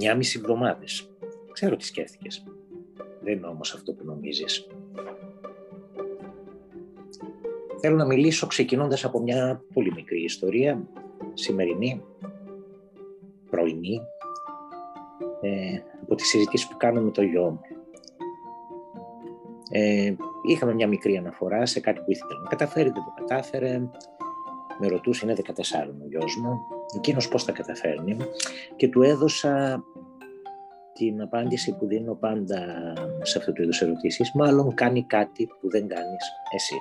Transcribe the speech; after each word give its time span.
9,5 0.00 0.36
εβδομάδες. 0.36 1.10
Ξέρω 1.52 1.76
τι 1.76 1.84
σκέφτηκες. 1.84 2.44
Δεν 3.20 3.36
είναι 3.36 3.46
όμως 3.46 3.74
αυτό 3.74 3.92
που 3.92 4.04
νομίζεις. 4.04 4.66
Θέλω 7.80 7.96
να 7.96 8.06
μιλήσω 8.06 8.46
ξεκινώντας 8.46 9.04
από 9.04 9.20
μια 9.20 9.62
πολύ 9.72 9.92
μικρή 9.94 10.22
ιστορία, 10.22 10.88
σημερινή, 11.34 12.02
πρωινή, 13.50 14.00
ε, 15.40 15.82
από 16.02 16.14
τις 16.14 16.26
συζητήσεις 16.26 16.68
που 16.68 16.76
κάνω 16.76 17.00
με 17.00 17.10
το 17.10 17.22
γιο 17.22 17.50
μου. 17.50 17.60
Ε, 19.70 20.14
είχαμε 20.48 20.74
μια 20.74 20.88
μικρή 20.88 21.16
αναφορά 21.16 21.66
σε 21.66 21.80
κάτι 21.80 22.00
που 22.00 22.10
ήθελε 22.10 22.40
να 22.42 22.48
καταφέρει, 22.48 22.90
δεν 22.90 23.04
το 23.04 23.14
κατάφερε. 23.16 23.78
Με 24.80 24.88
ρωτούσε, 24.88 25.24
είναι 25.24 25.34
14 25.34 25.94
ο 26.02 26.08
γιος 26.08 26.36
μου, 26.36 26.58
εκείνος 26.96 27.28
πώς 27.28 27.44
τα 27.44 27.52
καταφέρνει 27.52 28.16
και 28.76 28.88
του 28.88 29.02
έδωσα 29.02 29.82
την 30.92 31.22
απάντηση 31.22 31.76
που 31.76 31.86
δίνω 31.86 32.14
πάντα 32.14 32.92
σε 33.22 33.38
αυτού 33.38 33.52
του 33.52 33.62
είδους 33.62 33.80
ερωτήσεις, 33.80 34.32
μάλλον 34.34 34.74
κάνει 34.74 35.04
κάτι 35.04 35.46
που 35.46 35.70
δεν 35.70 35.88
κάνεις 35.88 36.24
εσύ. 36.54 36.74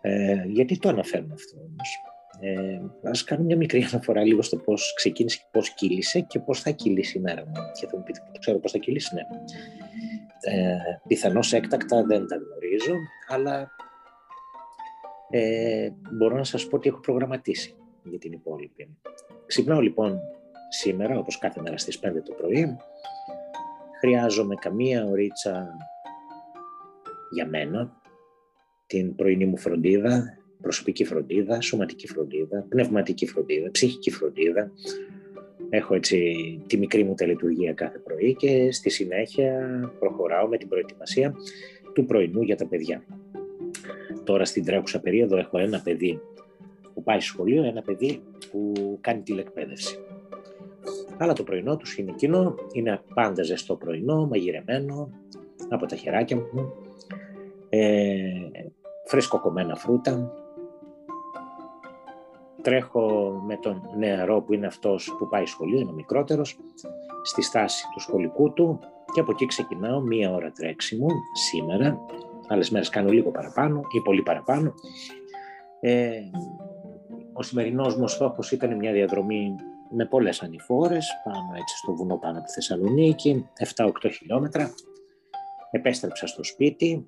Ε, 0.00 0.44
γιατί 0.46 0.78
το 0.78 0.88
αναφέρουμε 0.88 1.34
αυτό 1.34 1.58
όμως. 1.58 2.02
Ε, 2.40 2.80
ας 3.10 3.24
κάνουμε 3.24 3.46
μια 3.46 3.56
μικρή 3.56 3.86
αναφορά 3.92 4.24
λίγο 4.24 4.42
στο 4.42 4.56
πώς 4.56 4.94
ξεκίνησε 4.96 5.36
και 5.36 5.44
πώς 5.50 5.70
κύλησε 5.70 6.20
και 6.20 6.38
πώς 6.38 6.60
θα 6.60 6.70
κυλήσει 6.70 7.18
η 7.18 7.20
μέρα 7.20 7.44
μου. 7.46 7.52
Και 7.80 7.86
θα 7.86 7.96
μου 7.96 8.02
πείτε, 8.02 8.20
ξέρω 8.38 8.58
πώς 8.58 8.72
θα 8.72 8.78
κυλήσει, 8.78 9.14
ναι. 9.14 9.22
Ε, 10.44 10.76
πιθανώς 11.06 11.52
έκτακτα 11.52 12.04
δεν 12.04 12.26
τα 12.26 12.36
γνωρίζω, 12.36 12.96
αλλά 13.28 13.70
ε, 15.30 15.90
μπορώ 16.12 16.36
να 16.36 16.44
σας 16.44 16.66
πω 16.66 16.76
ότι 16.76 16.88
έχω 16.88 17.00
προγραμματίσει 17.00 17.76
για 18.04 18.18
την 18.18 18.32
υπόλοιπη. 18.32 18.96
Ξυπνάω 19.46 19.80
λοιπόν 19.80 20.18
σήμερα, 20.68 21.18
όπως 21.18 21.38
κάθε 21.38 21.60
μέρα 21.60 21.78
στις 21.78 22.00
5 22.02 22.22
το 22.24 22.32
πρωί. 22.32 22.76
Χρειάζομαι 24.00 24.54
καμία 24.54 25.04
ωρίτσα 25.04 25.76
για 27.30 27.46
μένα, 27.46 28.00
την 28.86 29.14
πρωινή 29.14 29.46
μου 29.46 29.56
φροντίδα, 29.56 30.38
προσωπική 30.62 31.04
φροντίδα, 31.04 31.60
σωματική 31.60 32.08
φροντίδα, 32.08 32.66
πνευματική 32.68 33.26
φροντίδα, 33.26 33.70
ψυχική 33.70 34.10
φροντίδα. 34.10 34.72
Έχω 35.70 35.94
έτσι 35.94 36.34
τη 36.66 36.76
μικρή 36.78 37.04
μου 37.04 37.14
τελετουργία 37.14 37.72
κάθε 37.72 37.98
πρωί 37.98 38.34
και 38.34 38.72
στη 38.72 38.90
συνέχεια 38.90 39.68
προχωράω 39.98 40.48
με 40.48 40.56
την 40.56 40.68
προετοιμασία 40.68 41.34
του 41.94 42.04
πρωινού 42.04 42.42
για 42.42 42.56
τα 42.56 42.66
παιδιά. 42.66 43.04
Τώρα 44.24 44.44
στην 44.44 44.64
τρέχουσα 44.64 45.00
περίοδο 45.00 45.36
έχω 45.36 45.58
ένα 45.58 45.80
παιδί 45.80 46.20
που 46.94 47.02
πάει 47.02 47.20
σχολείο, 47.20 47.64
ένα 47.64 47.82
παιδί 47.82 48.22
που 48.50 48.72
κάνει 49.00 49.22
τηλεκπαίδευση. 49.22 49.98
Αλλά 51.18 51.32
το 51.32 51.42
πρωινό 51.42 51.76
τους 51.76 51.98
είναι 51.98 52.10
εκείνο, 52.10 52.54
είναι 52.72 53.00
πάντα 53.14 53.42
ζεστό 53.42 53.76
πρωινό, 53.76 54.26
μαγειρεμένο 54.26 55.10
από 55.68 55.86
τα 55.86 55.96
χεράκια 55.96 56.36
μου, 56.36 56.72
ε, 57.68 58.20
φρέσκοκομμένα 59.06 59.74
φρούτα. 59.74 60.32
Τρέχω 62.62 63.30
με 63.46 63.56
τον 63.56 63.82
νεαρό 63.98 64.42
που 64.42 64.52
είναι 64.52 64.66
αυτός 64.66 65.14
που 65.18 65.28
πάει 65.28 65.46
σχολείο, 65.46 65.80
είναι 65.80 65.90
ο 65.90 65.94
μικρότερος, 65.94 66.58
στη 67.22 67.42
στάση 67.42 67.84
του 67.92 68.00
σχολικού 68.00 68.52
του 68.52 68.78
και 69.12 69.20
από 69.20 69.30
εκεί 69.30 69.46
ξεκινάω 69.46 70.00
μία 70.00 70.32
ώρα 70.32 70.50
τρέξιμο 70.50 71.06
σήμερα. 71.48 71.98
Άλλες 72.48 72.70
μέρες 72.70 72.88
κάνω 72.88 73.10
λίγο 73.10 73.30
παραπάνω 73.30 73.80
ή 73.90 74.00
πολύ 74.00 74.22
παραπάνω. 74.22 74.74
Ε, 75.80 76.10
ο 77.32 77.42
σημερινός 77.42 77.96
μου 77.96 78.08
στόχος 78.08 78.52
ήταν 78.52 78.76
μια 78.76 78.92
διαδρομή 78.92 79.54
με 79.90 80.06
πολλές 80.06 80.42
ανηφόρες, 80.42 81.20
πάνω 81.24 81.52
έτσι 81.60 81.76
στο 81.76 81.94
βουνό 81.94 82.16
πάνω 82.16 82.38
από 82.38 82.46
τη 82.46 82.52
Θεσσαλονίκη, 82.52 83.48
7-8 83.76 83.90
χιλιόμετρα. 84.12 84.74
Επέστρεψα 85.70 86.26
στο 86.26 86.44
σπίτι, 86.44 87.06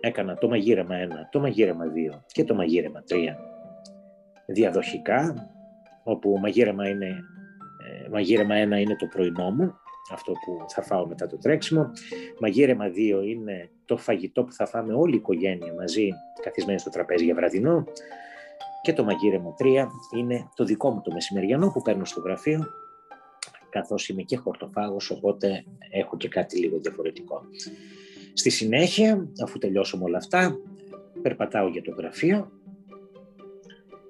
έκανα 0.00 0.34
το 0.34 0.48
μαγείρεμα 0.48 0.94
1, 0.96 1.28
το 1.30 1.40
μαγείρεμα 1.40 1.84
2 1.84 2.24
και 2.26 2.44
το 2.44 2.54
μαγείρεμα 2.54 3.04
3 3.08 3.14
διαδοχικά, 4.46 5.50
όπου 6.04 6.38
μαγείρεμα, 6.38 6.88
είναι, 6.88 7.06
ε, 7.06 8.08
μαγείρεμα 8.08 8.54
1 8.54 8.80
είναι 8.80 8.96
το 8.96 9.06
πρωινό 9.06 9.50
μου, 9.50 9.74
αυτό 10.12 10.32
που 10.32 10.64
θα 10.68 10.82
φάω 10.82 11.06
μετά 11.06 11.26
το 11.26 11.38
τρέξιμο. 11.38 11.90
Μαγείρεμα 12.40 12.88
2 12.88 13.22
είναι 13.26 13.70
το 13.84 13.96
φαγητό 13.96 14.44
που 14.44 14.52
θα 14.52 14.66
φάμε 14.66 14.94
όλη 14.94 15.14
η 15.14 15.16
οικογένεια 15.16 15.72
μαζί, 15.72 16.08
καθισμένη 16.42 16.78
στο 16.78 16.90
τραπέζι 16.90 17.24
για 17.24 17.34
βραδινό. 17.34 17.84
Και 18.84 18.92
το 18.92 19.04
μαγείρεμα 19.04 19.54
3 19.58 19.86
είναι 20.16 20.48
το 20.54 20.64
δικό 20.64 20.90
μου 20.90 21.00
το 21.00 21.12
μεσημεριανό 21.12 21.70
που 21.70 21.82
παίρνω 21.82 22.04
στο 22.04 22.20
γραφείο, 22.20 22.66
καθώς 23.70 24.08
είμαι 24.08 24.22
και 24.22 24.36
χορτοφάγος, 24.36 25.10
οπότε 25.10 25.64
έχω 25.90 26.16
και 26.16 26.28
κάτι 26.28 26.58
λίγο 26.58 26.78
διαφορετικό. 26.78 27.42
Στη 28.32 28.50
συνέχεια, 28.50 29.28
αφού 29.42 29.58
τελειώσω 29.58 29.98
όλα 30.02 30.16
αυτά, 30.16 30.58
περπατάω 31.22 31.68
για 31.68 31.82
το 31.82 31.90
γραφείο, 31.90 32.50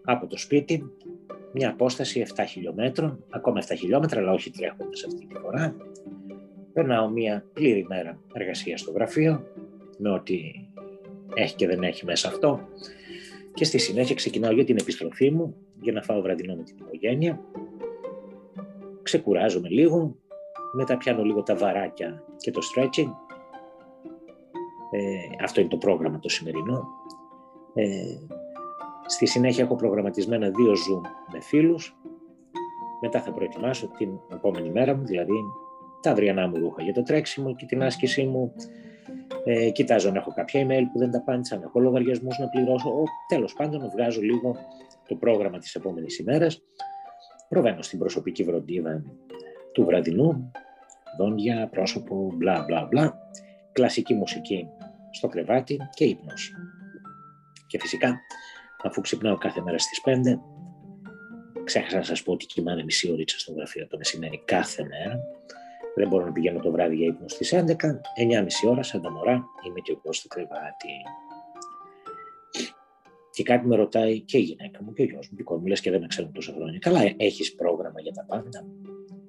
από 0.05 0.27
το 0.27 0.39
σπίτι, 0.39 0.91
μια 1.53 1.71
απόσταση 1.71 2.27
7 2.37 2.45
χιλιόμετρων, 2.49 3.25
ακόμα 3.31 3.61
7 3.69 3.75
χιλιόμετρα, 3.79 4.21
αλλά 4.21 4.33
όχι 4.33 4.51
τρέχοντας 4.51 5.05
αυτή 5.05 5.27
τη 5.27 5.35
φορά. 5.39 5.77
Περνάω 6.73 7.09
μια 7.09 7.45
πλήρη 7.53 7.87
μέρα 7.89 8.19
εργασίας 8.33 8.81
στο 8.81 8.91
γραφείο, 8.91 9.47
με 9.99 10.11
ό,τι 10.11 10.41
έχει 11.35 11.55
και 11.55 11.67
δεν 11.67 11.83
έχει 11.83 12.05
μέσα 12.05 12.29
αυτό 12.29 12.69
και 13.54 13.65
στη 13.65 13.78
συνέχεια 13.78 14.15
ξεκινάω 14.15 14.53
για 14.53 14.65
την 14.65 14.76
επιστροφή 14.76 15.31
μου 15.31 15.56
για 15.81 15.92
να 15.92 16.03
φάω 16.03 16.20
βραδινό 16.20 16.54
με 16.54 16.62
την 16.62 16.76
οικογένεια. 16.78 17.41
Ξεκουράζομαι 19.03 19.69
λίγο, 19.69 20.16
μετά 20.72 20.97
πιάνω 20.97 21.22
λίγο 21.22 21.42
τα 21.42 21.56
βαράκια 21.56 22.25
και 22.37 22.50
το 22.50 22.60
stretching. 22.60 23.10
Ε, 24.91 25.44
αυτό 25.44 25.60
είναι 25.60 25.70
το 25.70 25.76
πρόγραμμα 25.76 26.19
το 26.19 26.28
σημερινό. 26.28 26.88
Ε, 27.75 27.84
στη 29.06 29.26
συνέχεια 29.26 29.64
έχω 29.64 29.76
προγραμματισμένα 29.76 30.50
δύο 30.50 30.72
Zoom 30.72 31.09
με 31.32 31.41
φίλους. 31.41 31.97
Μετά 33.00 33.20
θα 33.20 33.32
προετοιμάσω 33.32 33.88
την 33.88 34.09
επόμενη 34.32 34.70
μέρα 34.70 34.97
μου, 34.97 35.04
δηλαδή 35.04 35.34
τα 36.00 36.10
αυριανά 36.10 36.48
μου 36.48 36.56
ρούχα 36.59 36.82
για 36.82 36.93
το 36.93 37.03
τρέξιμο 37.03 37.54
και 37.54 37.66
την 37.66 37.82
άσκησή 37.82 38.25
μου, 38.25 38.53
ε, 39.44 39.70
κοιτάζω 39.70 40.09
αν 40.09 40.16
έχω 40.16 40.32
κάποια 40.32 40.66
email 40.66 40.82
που 40.92 40.98
δεν 40.98 41.10
τα 41.10 41.19
απάντησα, 41.19 41.54
αν 41.54 41.62
έχω 41.62 41.81
λογαριασμούς 41.81 42.38
να 42.38 42.48
πληρώσω. 42.48 42.91
Τέλος 43.28 43.53
πάντων, 43.53 43.91
βγάζω 43.91 44.20
λίγο 44.20 44.56
το 45.09 45.15
πρόγραμμα 45.15 45.59
της 45.59 45.75
επόμενης 45.75 46.19
ημέρας. 46.19 46.62
Προβαίνω 47.48 47.82
στην 47.82 47.98
προσωπική 47.98 48.44
βροντίδα 48.44 49.03
του 49.72 49.84
βραδινού, 49.84 50.50
δόντια, 51.19 51.69
πρόσωπο, 51.69 52.32
μπλα 52.34 52.64
μπλα 52.66 52.84
μπλα, 52.84 53.19
κλασική 53.72 54.14
μουσική 54.14 54.66
στο 55.10 55.28
κρεβάτι 55.28 55.78
και 55.94 56.04
ύπνος. 56.04 56.53
Και 57.66 57.78
φυσικά, 57.81 58.20
αφού 58.82 59.00
ξυπνάω 59.00 59.37
κάθε 59.37 59.60
μέρα 59.60 59.78
στις 59.78 60.00
5, 60.00 60.41
ξέχασα 61.64 61.97
να 61.97 62.03
σας 62.03 62.22
πω 62.22 62.32
ότι 62.32 62.47
κοιμάμαι 62.47 62.84
μισή 62.84 63.10
ωρίτσα 63.10 63.38
στο 63.38 63.53
γραφείο 63.53 63.87
το 63.87 63.97
μεσημέρι 63.97 64.43
κάθε 64.44 64.82
μέρα, 64.82 65.20
δεν 65.94 66.09
μπορώ 66.09 66.25
να 66.25 66.32
πηγαίνω 66.32 66.60
το 66.60 66.71
βράδυ 66.71 66.97
για 66.97 67.06
ύπνο 67.06 67.28
στις 67.28 67.55
11, 67.55 67.60
9.30 67.60 68.47
ώρα 68.71 68.82
σαν 68.82 69.03
τα 69.03 69.10
μωρά 69.10 69.44
είμαι 69.66 69.81
και 69.81 69.93
εγώ 69.93 70.12
στο 70.12 70.28
κρεβάτι. 70.28 70.88
Και 73.31 73.43
κάτι 73.43 73.66
με 73.66 73.77
ρωτάει 73.77 74.21
και 74.21 74.38
η 74.38 74.41
γυναίκα 74.41 74.82
μου 74.82 74.93
και 74.93 75.03
ο 75.03 75.05
γιος 75.05 75.28
μου, 75.31 75.37
δικό 75.37 75.56
μου, 75.56 75.66
λες 75.66 75.81
και 75.81 75.91
δεν 75.91 76.00
με 76.00 76.06
ξέρουν 76.06 76.32
τόσα 76.32 76.53
χρόνια. 76.53 76.78
Καλά, 76.78 77.00
έχεις 77.16 77.55
πρόγραμμα 77.55 78.00
για 78.00 78.12
τα 78.12 78.25
πάντα; 78.25 78.66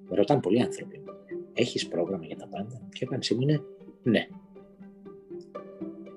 Με 0.10 0.16
ρωτάνε 0.16 0.42
πολλοί 0.42 0.62
άνθρωποι. 0.62 1.04
Έχεις 1.54 1.88
πρόγραμμα 1.88 2.26
για 2.26 2.38
τα 2.38 2.48
πάντα; 2.48 2.82
Και 2.92 3.04
η 3.04 3.08
απάντησή 3.08 3.34
μου 3.34 3.42
είναι 3.42 3.62
ναι. 4.04 4.28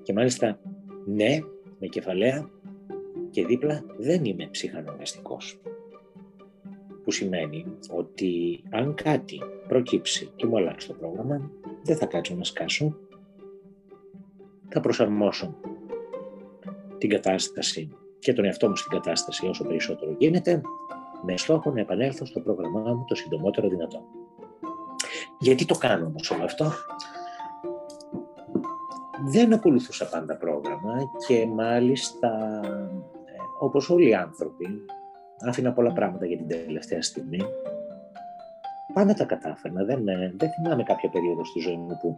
Και 0.01 0.13
μάλιστα 0.13 0.59
ναι, 1.05 1.39
με 1.79 1.87
κεφαλαία 1.87 2.49
και 3.29 3.45
δίπλα 3.45 3.83
δεν 3.97 4.25
είμαι 4.25 4.47
ψυχαναγκαστικός 4.51 5.61
που 7.09 7.15
σημαίνει 7.15 7.65
ότι 7.89 8.63
αν 8.69 8.93
κάτι 8.93 9.41
προκύψει 9.67 10.31
και 10.35 10.45
μου 10.45 10.57
αλλάξει 10.57 10.87
το 10.87 10.93
πρόγραμμα, 10.93 11.51
δεν 11.83 11.97
θα 11.97 12.05
κάτσω 12.05 12.35
να 12.35 12.43
σκάσω, 12.43 12.97
θα 14.69 14.79
προσαρμόσω 14.79 15.55
την 16.97 17.09
κατάσταση 17.09 17.89
και 18.19 18.33
τον 18.33 18.45
εαυτό 18.45 18.69
μου 18.69 18.75
στην 18.75 18.91
κατάσταση 18.91 19.47
όσο 19.47 19.63
περισσότερο 19.63 20.15
γίνεται, 20.17 20.61
με 21.25 21.37
στόχο 21.37 21.71
να 21.71 21.79
επανέλθω 21.79 22.25
στο 22.25 22.39
πρόγραμμά 22.39 22.93
μου 22.93 23.05
το 23.07 23.15
συντομότερο 23.15 23.69
δυνατό. 23.69 24.01
Γιατί 25.39 25.65
το 25.65 25.75
κάνω 25.75 26.05
όμως 26.05 26.31
όλο 26.31 26.43
αυτό; 26.43 26.71
Δεν 29.25 29.53
ακολουθούσα 29.53 30.09
πάντα 30.09 30.37
πρόγραμμα 30.37 30.95
και 31.27 31.45
μάλιστα 31.45 32.61
ε, 32.63 32.89
όπως 33.59 33.89
όλοι 33.89 34.09
οι 34.09 34.13
άνθρωποι 34.13 34.85
άφηνα 35.39 35.73
πολλά 35.73 35.93
πράγματα 35.93 36.25
για 36.25 36.37
την 36.37 36.47
τελευταία 36.47 37.01
στιγμή. 37.01 37.39
Πάντα 38.93 39.13
τα 39.13 39.25
κατάφερνα. 39.25 39.83
Δεν, 39.83 40.07
ε, 40.07 40.33
δεν 40.37 40.49
θυμάμαι 40.49 40.83
κάποια 40.83 41.09
περίοδο 41.09 41.45
στη 41.45 41.59
ζωή 41.59 41.77
μου 41.77 41.97
που 42.01 42.17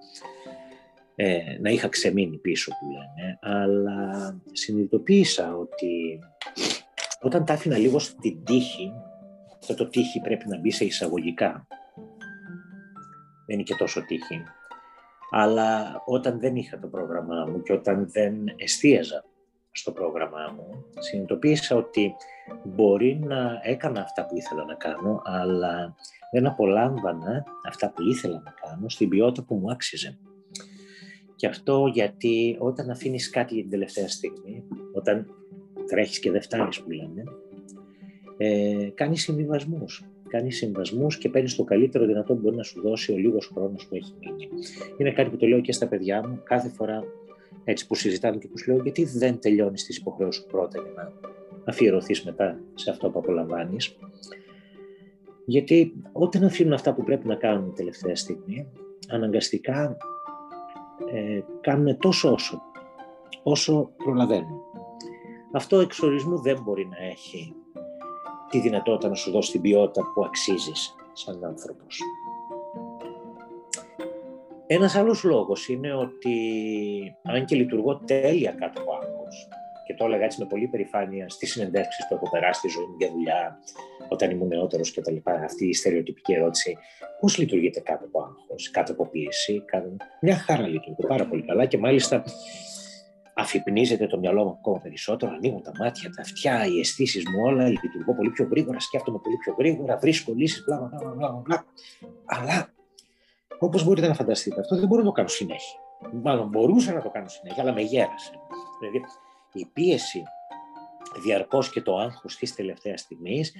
ε, 1.15 1.57
να 1.59 1.69
είχα 1.69 1.87
ξεμείνει 1.87 2.37
πίσω 2.37 2.71
που 2.71 2.85
λένε, 2.91 3.39
αλλά 3.41 4.39
συνειδητοποίησα 4.51 5.55
ότι 5.55 6.19
όταν 7.21 7.45
τα 7.45 7.53
άφηνα 7.53 7.77
λίγο 7.77 7.99
στην 7.99 8.43
τύχη, 8.43 8.91
αυτό 9.59 9.75
το 9.75 9.89
τύχη 9.89 10.19
πρέπει 10.19 10.47
να 10.47 10.59
μπει 10.59 10.71
σε 10.71 10.85
εισαγωγικά. 10.85 11.67
Δεν 13.45 13.55
είναι 13.55 13.63
και 13.63 13.75
τόσο 13.75 14.05
τύχη. 14.05 14.43
Αλλά 15.31 16.01
όταν 16.05 16.39
δεν 16.39 16.55
είχα 16.55 16.79
το 16.79 16.87
πρόγραμμά 16.87 17.45
μου 17.45 17.61
και 17.61 17.73
όταν 17.73 18.11
δεν 18.11 18.33
εστίαζα 18.55 19.23
στο 19.71 19.91
πρόγραμμά 19.91 20.53
μου, 20.55 20.85
συνειδητοποίησα 20.99 21.75
ότι 21.75 22.15
μπορεί 22.63 23.19
να 23.23 23.59
έκανα 23.63 24.01
αυτά 24.01 24.25
που 24.25 24.35
ήθελα 24.35 24.65
να 24.65 24.73
κάνω, 24.73 25.21
αλλά 25.23 25.95
δεν 26.31 26.47
απολάμβανα 26.47 27.43
αυτά 27.67 27.91
που 27.91 28.01
ήθελα 28.01 28.41
να 28.45 28.53
κάνω 28.61 28.89
στην 28.89 29.09
ποιότητα 29.09 29.43
που 29.43 29.55
μου 29.55 29.71
άξιζε. 29.71 30.17
Και 31.35 31.47
αυτό 31.47 31.89
γιατί 31.93 32.57
όταν 32.59 32.89
αφήνεις 32.89 33.29
κάτι 33.29 33.53
για 33.53 33.61
την 33.61 33.71
τελευταία 33.71 34.07
στιγμή, 34.07 34.63
όταν 34.93 35.25
τρέχεις 35.87 36.19
και 36.19 36.31
δεν 36.31 36.41
φτάνεις 36.41 36.81
που 36.81 36.91
λένε, 36.91 37.23
ε, 38.37 38.89
κάνεις 38.93 39.21
συμβιβασμούς. 39.21 40.05
Κάνεις 40.27 40.57
συμβασμούς 40.57 41.17
και 41.17 41.29
παίρνεις 41.29 41.55
το 41.55 41.63
καλύτερο 41.63 42.05
δυνατό 42.05 42.33
που 42.33 42.39
μπορεί 42.39 42.55
να 42.55 42.63
σου 42.63 42.81
δώσει 42.81 43.11
ο 43.13 43.17
λίγος 43.17 43.51
χρόνος 43.53 43.87
που 43.87 43.95
έχει 43.95 44.13
μείνει. 44.19 44.49
Είναι 44.97 45.11
κάτι 45.11 45.29
που 45.29 45.37
το 45.37 45.47
λέω 45.47 45.61
και 45.61 45.71
στα 45.71 45.87
παιδιά 45.87 46.27
μου 46.27 46.41
κάθε 46.43 46.69
φορά 46.69 47.03
έτσι 47.63 47.87
που 47.87 47.95
συζητάμε 47.95 48.37
και 48.37 48.47
που 48.47 48.57
σου 48.57 48.71
λέω 48.71 48.81
γιατί 48.81 49.05
δεν 49.05 49.39
τελειώνεις 49.39 49.85
τις 49.85 49.97
υποχρεώσεις 49.97 50.41
σου 50.41 50.47
πρώτα 50.47 50.81
για 50.81 50.91
να 50.95 51.11
αφιερωθείς 51.65 52.23
μετά 52.23 52.59
σε 52.73 52.89
αυτό 52.89 53.09
που 53.09 53.19
απολαμβάνεις. 53.19 53.95
Γιατί 55.45 55.93
όταν 56.11 56.43
αφήνουν 56.43 56.73
αυτά 56.73 56.93
που 56.93 57.03
πρέπει 57.03 57.27
να 57.27 57.35
κάνουν 57.35 57.73
τελευταία 57.75 58.15
στιγμή, 58.15 58.67
αναγκαστικά 59.09 59.97
ε, 61.13 61.39
κάνουν 61.61 61.97
τόσο 61.97 62.31
όσο, 62.31 62.61
όσο 63.43 63.91
προλαβαίνουν. 63.97 64.61
Αυτό 65.51 65.79
εξορισμού 65.79 66.41
δεν 66.41 66.61
μπορεί 66.61 66.87
να 66.87 66.97
έχει 66.97 67.55
τη 68.49 68.59
δυνατότητα 68.59 69.09
να 69.09 69.15
σου 69.15 69.31
δώσει 69.31 69.51
την 69.51 69.61
ποιότητα 69.61 70.11
που 70.13 70.25
αξίζεις 70.25 70.95
σαν 71.13 71.43
άνθρωπος. 71.43 72.01
Ένας 74.73 74.95
άλλος 74.95 75.23
λόγος 75.23 75.67
είναι 75.67 75.93
ότι 75.93 76.35
αν 77.23 77.45
και 77.45 77.55
λειτουργώ 77.55 77.97
τέλεια 77.97 78.51
κάτω 78.51 78.81
από 78.81 78.91
άγχος 78.93 79.47
και 79.87 79.93
το 79.93 80.05
έλεγα 80.05 80.23
έτσι 80.23 80.39
με 80.39 80.45
πολύ 80.45 80.67
περηφάνεια 80.67 81.29
στις 81.29 81.51
συνεντεύξεις 81.51 82.07
που 82.07 82.13
έχω 82.13 82.29
περάσει 82.29 82.59
στη 82.59 82.69
ζωή 82.69 82.85
μου 82.85 82.95
για 82.99 83.11
δουλειά 83.11 83.59
όταν 84.09 84.31
ήμουν 84.31 84.47
νεότερος 84.47 84.91
και 84.91 85.01
τα 85.01 85.11
λοιπά, 85.11 85.31
αυτή 85.33 85.67
η 85.67 85.73
στερεοτυπική 85.73 86.33
ερώτηση, 86.33 86.77
πώς 87.19 87.37
λειτουργείτε 87.37 87.79
κάτω 87.79 88.05
από 88.05 88.21
άγχος, 88.21 88.71
κάτω 88.71 88.91
από 88.91 89.07
πίεση, 89.07 89.63
κάτω... 89.65 89.95
μια 90.21 90.35
χαρά 90.35 90.67
λειτουργεί 90.67 91.07
πάρα 91.07 91.27
πολύ 91.27 91.41
καλά 91.41 91.65
και 91.65 91.77
μάλιστα 91.77 92.23
αφυπνίζεται 93.33 94.07
το 94.07 94.17
μυαλό 94.17 94.43
μου 94.43 94.57
ακόμα 94.59 94.79
περισσότερο, 94.79 95.31
ανοίγουν 95.31 95.61
τα 95.61 95.71
μάτια, 95.79 96.09
τα 96.09 96.21
αυτιά, 96.21 96.65
οι 96.65 96.79
αισθήσεις 96.79 97.23
μου 97.23 97.43
όλα, 97.43 97.67
λειτουργώ 97.67 98.15
πολύ 98.15 98.29
πιο 98.29 98.47
γρήγορα, 98.51 98.79
σκέφτομαι 98.79 99.19
πολύ 99.23 99.37
πιο 99.37 99.55
γρήγορα, 99.57 99.97
βρίσκω 99.97 100.33
λύσεις, 100.35 100.63
μπλα, 100.65 100.77
μπλα, 100.77 101.13
μπλα, 101.13 101.41
μπλα. 101.45 101.65
Αλλά 102.25 102.73
όπως 103.63 103.83
μπορείτε 103.83 104.07
να 104.07 104.13
φανταστείτε, 104.13 104.59
αυτό 104.59 104.75
δεν 104.75 104.87
μπορώ 104.87 105.01
να 105.01 105.07
το 105.07 105.13
κάνω 105.13 105.27
συνέχεια. 105.27 105.79
Μάλλον 106.23 106.47
μπορούσα 106.47 106.93
να 106.93 107.01
το 107.01 107.09
κάνω 107.09 107.27
συνέχεια, 107.27 107.63
αλλά 107.63 107.73
με 107.73 107.81
γέρασε. 107.81 108.31
Δηλαδή, 108.79 109.05
η 109.53 109.65
πίεση 109.73 110.23
διαρκώς 111.23 111.69
και 111.69 111.81
το 111.81 111.97
άγχος 111.97 112.35
της 112.35 112.55
τελευταίας 112.55 113.01
στιγμής 113.01 113.53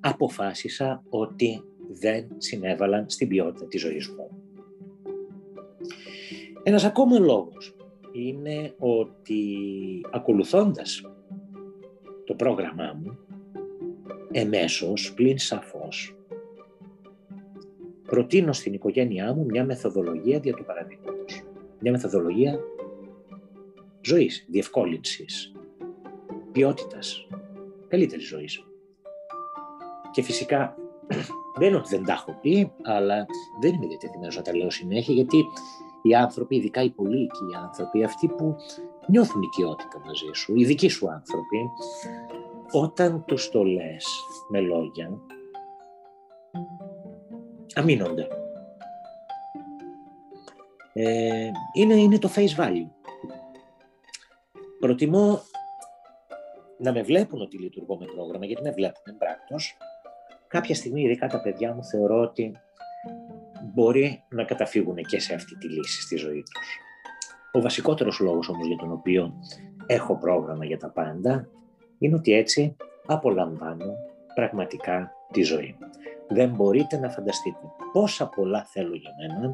αποφάσισα 0.00 1.02
ότι 1.08 1.62
δεν 1.88 2.28
συνέβαλαν 2.36 3.08
στην 3.08 3.28
ποιότητα 3.28 3.66
της 3.66 3.80
ζωής 3.80 4.08
μου. 4.08 4.30
Ένας 6.62 6.84
ακόμα 6.84 7.18
λόγος 7.18 7.76
είναι 8.12 8.74
ότι 8.78 9.40
ακολουθώντας 10.10 11.02
το 12.24 12.34
πρόγραμμά 12.34 13.00
μου, 13.02 13.18
εμέσως, 14.32 15.14
πλην 15.14 15.38
σαφώς, 15.38 16.15
προτείνω 18.06 18.52
στην 18.52 18.72
οικογένειά 18.72 19.34
μου 19.34 19.44
μια 19.44 19.64
μεθοδολογία 19.64 20.40
δια 20.40 20.54
του 20.54 20.64
παραδείγματος. 20.64 21.42
Μια 21.80 21.92
μεθοδολογία 21.92 22.58
ζωής, 24.00 24.46
διευκόλυνσης, 24.48 25.52
ποιότητας, 26.52 27.26
καλύτερης 27.88 28.26
ζωής. 28.26 28.64
Και 30.10 30.22
φυσικά 30.22 30.76
δεν 31.58 31.68
είναι 31.68 31.76
ότι 31.76 31.88
δεν 31.88 32.04
τα 32.04 32.12
έχω 32.12 32.38
πει, 32.40 32.72
αλλά 32.82 33.26
δεν 33.60 33.74
είμαι 33.74 33.86
διατεθειμένος 33.86 34.36
να 34.36 34.42
τα 34.42 34.56
λέω 34.56 34.70
συνέχεια, 34.70 35.14
γιατί 35.14 35.44
οι 36.02 36.14
άνθρωποι, 36.14 36.56
ειδικά 36.56 36.82
οι 36.82 36.90
πολύ 36.90 37.22
οικοί 37.22 37.56
άνθρωποι, 37.64 38.04
αυτοί 38.04 38.28
που 38.28 38.56
νιώθουν 39.08 39.42
οικειότητα 39.42 40.02
μαζί 40.06 40.30
σου, 40.34 40.56
οι 40.56 40.64
δικοί 40.64 40.88
σου 40.88 41.10
άνθρωποι, 41.10 41.70
όταν 42.72 43.24
τους 43.24 43.48
το 43.48 43.62
λες 43.62 44.06
με 44.48 44.60
λόγια, 44.60 45.20
αμήνονται. 47.76 48.28
Ε, 50.92 51.50
είναι, 51.74 51.94
είναι 51.94 52.18
το 52.18 52.30
face 52.34 52.56
value. 52.56 52.88
Προτιμώ 54.80 55.40
να 56.78 56.92
με 56.92 57.02
βλέπουν 57.02 57.40
ότι 57.40 57.58
λειτουργώ 57.58 57.96
με 57.96 58.04
πρόγραμμα, 58.04 58.46
γιατί 58.46 58.62
με 58.62 58.70
βλέπουν 58.70 59.02
εμπράκτος. 59.04 59.76
Κάποια 60.46 60.74
στιγμή, 60.74 61.02
ειδικά 61.02 61.26
τα 61.26 61.40
παιδιά 61.40 61.74
μου, 61.74 61.84
θεωρώ 61.84 62.20
ότι 62.20 62.52
μπορεί 63.74 64.24
να 64.28 64.44
καταφύγουν 64.44 64.96
και 64.96 65.20
σε 65.20 65.34
αυτή 65.34 65.56
τη 65.56 65.68
λύση 65.68 66.02
στη 66.02 66.16
ζωή 66.16 66.42
τους. 66.42 66.78
Ο 67.52 67.60
βασικότερος 67.60 68.18
λόγος 68.20 68.48
όμως 68.48 68.66
για 68.66 68.76
τον 68.76 68.92
οποίο 68.92 69.32
έχω 69.86 70.18
πρόγραμμα 70.18 70.64
για 70.64 70.78
τα 70.78 70.90
πάντα 70.90 71.48
είναι 71.98 72.14
ότι 72.14 72.32
έτσι 72.32 72.76
απολαμβάνω 73.06 73.94
πραγματικά 74.34 75.15
τη 75.32 75.42
ζωή. 75.42 75.76
Δεν 76.28 76.50
μπορείτε 76.50 76.98
να 76.98 77.10
φανταστείτε 77.10 77.58
πόσα 77.92 78.28
πολλά 78.28 78.64
θέλω 78.64 78.94
για 78.94 79.10
μένα 79.18 79.52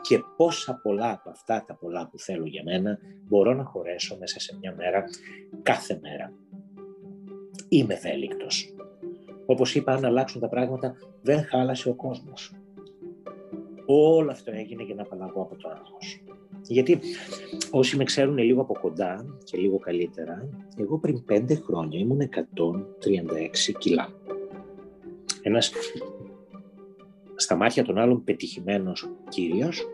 και 0.00 0.18
πόσα 0.36 0.80
πολλά 0.82 1.10
από 1.10 1.30
αυτά 1.30 1.64
τα 1.66 1.74
πολλά 1.74 2.08
που 2.08 2.18
θέλω 2.18 2.46
για 2.46 2.62
μένα 2.62 2.98
μπορώ 3.28 3.54
να 3.54 3.64
χωρέσω 3.64 4.16
μέσα 4.20 4.40
σε 4.40 4.56
μια 4.60 4.74
μέρα, 4.76 5.04
κάθε 5.62 5.98
μέρα. 6.02 6.32
Είμαι 7.68 7.94
ευέλικτος. 7.94 8.74
Όπως 9.46 9.74
είπα, 9.74 9.92
αν 9.92 10.04
αλλάξουν 10.04 10.40
τα 10.40 10.48
πράγματα, 10.48 10.94
δεν 11.22 11.44
χάλασε 11.44 11.88
ο 11.88 11.94
κόσμος. 11.94 12.52
Όλο 13.86 14.30
αυτό 14.30 14.50
έγινε 14.50 14.82
για 14.82 14.94
να 14.94 15.02
απαλλαγώ 15.02 15.42
από 15.42 15.56
το 15.56 15.68
άγχος. 15.68 16.22
Γιατί 16.62 16.98
όσοι 17.70 17.96
με 17.96 18.04
ξέρουν 18.04 18.38
λίγο 18.38 18.60
από 18.60 18.78
κοντά 18.80 19.38
και 19.44 19.56
λίγο 19.56 19.78
καλύτερα, 19.78 20.48
εγώ 20.76 20.98
πριν 20.98 21.24
πέντε 21.24 21.54
χρόνια 21.54 21.98
ήμουν 21.98 22.20
136 22.20 23.72
κιλά. 23.78 24.08
Ένας 25.46 25.72
στα 27.34 27.56
μάτια 27.56 27.84
των 27.84 27.98
άλλων 27.98 28.24
πετυχημένος 28.24 29.10
κύριος, 29.28 29.86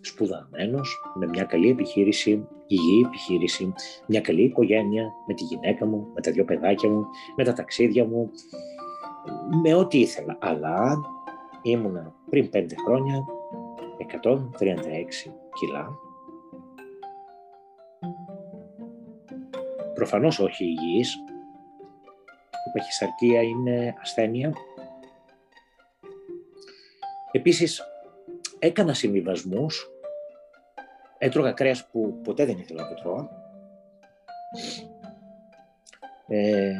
σπουδαμένος, 0.00 1.00
με 1.14 1.26
μια 1.26 1.44
καλή 1.44 1.68
επιχείρηση, 1.68 2.46
υγιή 2.66 3.02
επιχείρηση, 3.06 3.72
μια 4.06 4.20
καλή 4.20 4.42
οικογένεια, 4.42 5.12
με 5.26 5.34
τη 5.34 5.44
γυναίκα 5.44 5.86
μου, 5.86 6.06
με 6.14 6.20
τα 6.20 6.30
δυο 6.30 6.44
παιδάκια 6.44 6.88
μου, 6.88 7.06
με 7.36 7.44
τα 7.44 7.52
ταξίδια 7.52 8.04
μου, 8.04 8.30
με 9.62 9.74
ό,τι 9.74 10.00
ήθελα. 10.00 10.38
Αλλά 10.40 11.00
ήμουνα 11.62 12.14
πριν 12.30 12.50
πέντε 12.50 12.74
χρόνια 12.86 13.24
136 13.98 15.32
κιλά. 15.54 15.88
Προφανώς 19.94 20.38
όχι 20.38 20.64
υγιής. 20.64 21.14
Η 22.70 22.78
παχυσαρκία 22.78 23.42
είναι 23.42 23.94
ασθένεια. 24.00 24.52
Επίσης, 27.30 27.82
έκανα 28.58 28.94
συμβιβασμούς. 28.94 29.90
Έτρωγα 31.18 31.52
κρέας 31.52 31.88
που 31.90 32.20
ποτέ 32.24 32.44
δεν 32.44 32.58
ήθελα 32.58 32.82
να 32.82 32.88
το 32.88 32.94
τρώω. 33.02 33.28
Ε, 36.26 36.72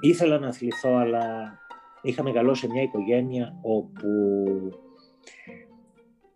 ήθελα 0.00 0.38
να 0.38 0.48
αθληθώ, 0.48 0.94
αλλά 0.94 1.58
είχα 2.02 2.22
μεγαλώσει 2.22 2.60
σε 2.60 2.72
μια 2.72 2.82
οικογένεια 2.82 3.58
όπου 3.62 4.08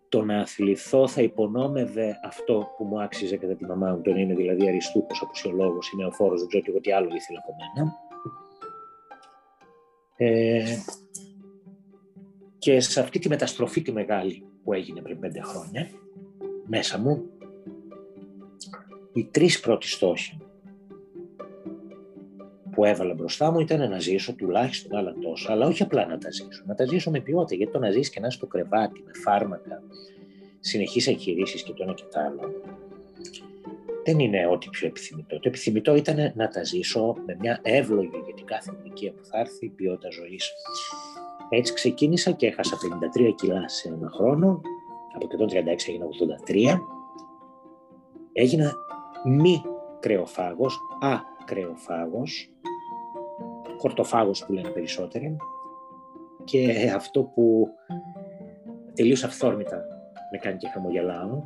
το 0.09 0.23
να 0.23 0.39
αθληθώ 0.39 1.07
θα 1.07 1.21
υπονόμευε 1.21 2.19
αυτό 2.23 2.67
που 2.77 2.83
μου 2.83 3.01
άξιζε 3.01 3.37
κατά 3.37 3.55
τη 3.55 3.65
μαμά 3.65 3.91
μου, 3.91 4.01
τον 4.01 4.17
είναι 4.17 4.33
δηλαδή 4.33 4.67
αριστούχος, 4.67 5.21
αποσιολόγος, 5.21 5.91
είναι 5.91 6.05
ο 6.05 6.11
φόρος, 6.11 6.39
δεν 6.39 6.47
ξέρω 6.47 6.63
και 6.63 6.69
εγώ 6.69 6.79
τι 6.79 6.91
άλλο 6.91 7.15
ήθελα 7.15 7.39
από 7.39 7.55
μένα. 7.59 7.91
Ε, 10.25 10.77
και 12.57 12.79
σε 12.79 12.99
αυτή 12.99 13.19
τη 13.19 13.29
μεταστροφή 13.29 13.81
τη 13.81 13.91
μεγάλη 13.91 14.43
που 14.63 14.73
έγινε 14.73 15.01
πριν 15.01 15.19
πέντε 15.19 15.41
χρόνια, 15.41 15.89
μέσα 16.65 16.97
μου, 16.97 17.23
οι 19.13 19.25
τρεις 19.25 19.59
πρώτοι 19.59 19.87
στόχοι 19.87 20.37
που 22.71 22.85
έβαλα 22.85 23.13
μπροστά 23.13 23.51
μου 23.51 23.59
ήταν 23.59 23.89
να 23.89 23.99
ζήσω 23.99 24.33
τουλάχιστον 24.33 24.97
άλλα 24.97 25.13
τόσα, 25.21 25.51
αλλά 25.51 25.67
όχι 25.67 25.83
απλά 25.83 26.05
να 26.05 26.17
τα 26.17 26.31
ζήσω. 26.31 26.63
Να 26.65 26.75
τα 26.75 26.85
ζήσω 26.85 27.11
με 27.11 27.19
ποιότητα, 27.19 27.55
γιατί 27.55 27.71
το 27.71 27.79
να 27.79 27.91
ζήσει 27.91 28.11
και 28.11 28.19
να 28.19 28.27
είσαι 28.27 28.37
στο 28.37 28.47
κρεβάτι 28.47 29.03
με 29.05 29.11
φάρμακα, 29.23 29.83
συνεχείς 30.59 31.07
εγχειρήσεις 31.07 31.63
και 31.63 31.73
το 31.73 31.83
ένα 31.83 31.93
και 31.93 32.03
το 32.11 32.19
άλλο. 32.19 32.61
Δεν 34.05 34.19
είναι 34.19 34.47
ό,τι 34.47 34.69
πιο 34.69 34.87
επιθυμητό. 34.87 35.39
Το 35.39 35.47
επιθυμητό 35.47 35.95
ήταν 35.95 36.31
να 36.35 36.47
τα 36.47 36.63
ζήσω 36.63 37.15
με 37.25 37.37
μια 37.39 37.59
εύλογη 37.61 38.21
για 38.25 38.33
την 38.33 38.45
κάθε 38.45 38.71
ηλικία 38.79 39.11
που 39.11 39.25
θα 39.25 39.39
έρθει 39.39 39.69
ποιότητα 39.69 40.09
ζωής. 40.11 40.51
Έτσι 41.49 41.73
ξεκίνησα 41.73 42.31
και 42.31 42.45
έχασα 42.47 42.77
53 43.17 43.33
κιλά 43.35 43.69
σε 43.69 43.87
ένα 43.87 44.09
χρόνο. 44.09 44.61
Από 45.15 45.27
136 45.27 45.87
έγινα 45.87 46.05
83. 46.75 46.79
Έγινα 48.33 48.73
μη 49.23 49.61
κρεοφάγος, 49.99 50.79
ακρεοφάγος, 51.01 52.51
χορτοφάγος 53.77 54.45
που 54.45 54.53
λένε 54.53 54.69
περισσότεροι. 54.69 55.35
Και 56.43 56.91
αυτό 56.95 57.23
που 57.23 57.67
τελείως 58.93 59.23
αυθόρμητα 59.23 59.85
με 60.31 60.37
κάνει 60.37 60.57
και 60.57 60.67
χαμογελάω, 60.67 61.43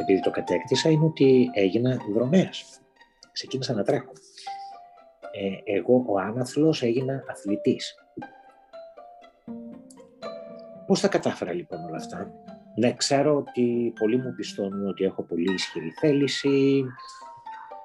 επειδή 0.00 0.20
το 0.20 0.30
κατέκτησα, 0.30 0.90
είναι 0.90 1.04
ότι 1.04 1.50
έγινα 1.54 2.00
δρομέας. 2.14 2.80
Ξεκίνησα 3.32 3.74
να 3.74 3.82
τρέχω. 3.82 4.12
Ε, 5.32 5.76
εγώ 5.76 6.04
ο 6.06 6.18
άναθλος 6.18 6.82
έγινα 6.82 7.24
αθλητής. 7.28 7.94
Πώς 10.86 11.00
τα 11.00 11.08
κατάφερα 11.08 11.52
λοιπόν 11.52 11.84
όλα 11.84 11.96
αυτά; 11.96 12.30
Ναι, 12.76 12.92
ξέρω 12.92 13.36
ότι 13.36 13.92
πολλοί 13.98 14.16
μου 14.16 14.34
πιστώνουν 14.36 14.88
ότι 14.88 15.04
έχω 15.04 15.22
πολύ 15.22 15.52
ισχυρή 15.52 15.90
θέληση. 16.00 16.84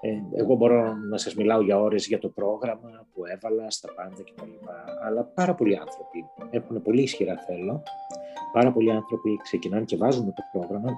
Ε, 0.01 0.39
εγώ 0.41 0.55
μπορώ 0.55 0.93
να 0.93 1.17
σας 1.17 1.35
μιλάω 1.35 1.61
για 1.61 1.79
ώρες 1.79 2.07
για 2.07 2.19
το 2.19 2.29
πρόγραμμα 2.29 3.07
που 3.13 3.25
έβαλα 3.25 3.71
στα 3.71 3.93
πάντα 3.93 4.23
κτλ. 4.23 4.51
Αλλά 5.05 5.23
πάρα 5.23 5.55
πολλοί 5.55 5.77
άνθρωποι 5.77 6.25
έχουν 6.49 6.81
πολύ 6.81 7.01
ισχυρά 7.01 7.37
θέλω. 7.47 7.83
Πάρα 8.53 8.71
πολλοί 8.71 8.91
άνθρωποι 8.91 9.39
ξεκινάνε 9.43 9.83
και 9.83 9.97
βάζουν 9.97 10.25
το 10.25 10.43
πρόγραμμα 10.51 10.91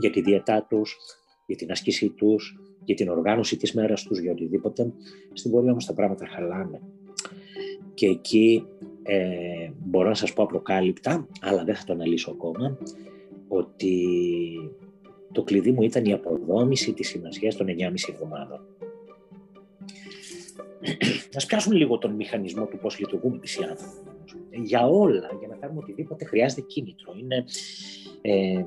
για 0.00 0.10
τη 0.10 0.20
διαιτά 0.20 0.66
τους, 0.68 0.96
για 1.46 1.56
την 1.56 1.70
άσκησή 1.70 2.10
τους, 2.10 2.58
για 2.84 2.94
την 2.94 3.08
οργάνωση 3.08 3.56
της 3.56 3.72
μέρας 3.72 4.02
τους, 4.02 4.18
για 4.18 4.32
οτιδήποτε. 4.32 4.92
Στην 5.32 5.50
πορεία 5.50 5.70
όμως 5.70 5.86
τα 5.86 5.94
πράγματα 5.94 6.26
χαλάνε. 6.26 6.80
Και 7.94 8.06
εκεί 8.06 8.66
ε, 9.02 9.70
μπορώ 9.84 10.08
να 10.08 10.14
σας 10.14 10.32
πω 10.32 10.42
απροκάλυπτα, 10.42 11.28
αλλά 11.40 11.64
δεν 11.64 11.74
θα 11.74 11.84
το 11.84 11.92
αναλύσω 11.92 12.30
ακόμα, 12.30 12.78
ότι 13.48 14.06
το 15.32 15.42
κλειδί 15.42 15.72
μου 15.72 15.82
ήταν 15.82 16.04
η 16.04 16.12
αποδόμηση 16.12 16.92
της 16.92 17.08
σημασία 17.08 17.54
των 17.56 17.66
9,5 17.66 17.72
εβδομάδων. 18.12 18.60
Α 21.42 21.46
πιάσουμε 21.46 21.74
λίγο 21.74 21.98
τον 21.98 22.14
μηχανισμό 22.14 22.66
του 22.66 22.78
πώς 22.78 22.98
λειτουργούν 22.98 23.32
οι 23.32 23.64
άνθρωποι. 23.70 24.12
Για 24.50 24.86
όλα, 24.86 25.30
για 25.38 25.48
να 25.48 25.56
κάνουμε 25.56 25.80
οτιδήποτε, 25.82 26.24
χρειάζεται 26.24 26.60
κίνητρο. 26.60 27.14
Είναι 27.20 27.44
ε, 28.20 28.64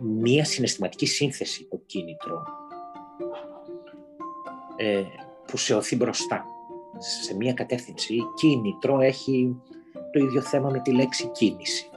μία 0.00 0.44
συναισθηματική 0.44 1.06
σύνθεση 1.06 1.66
το 1.70 1.80
κίνητρο 1.86 2.42
ε, 4.76 5.02
που 5.46 5.56
σε 5.56 5.74
οθεί 5.74 5.96
μπροστά 5.96 6.44
σε 6.98 7.36
μία 7.36 7.52
κατεύθυνση. 7.52 8.16
Κίνητρο 8.34 9.00
έχει 9.00 9.56
το 10.12 10.18
ίδιο 10.18 10.40
θέμα 10.40 10.70
με 10.70 10.80
τη 10.80 10.92
λέξη 10.92 11.26
κίνηση. 11.28 11.88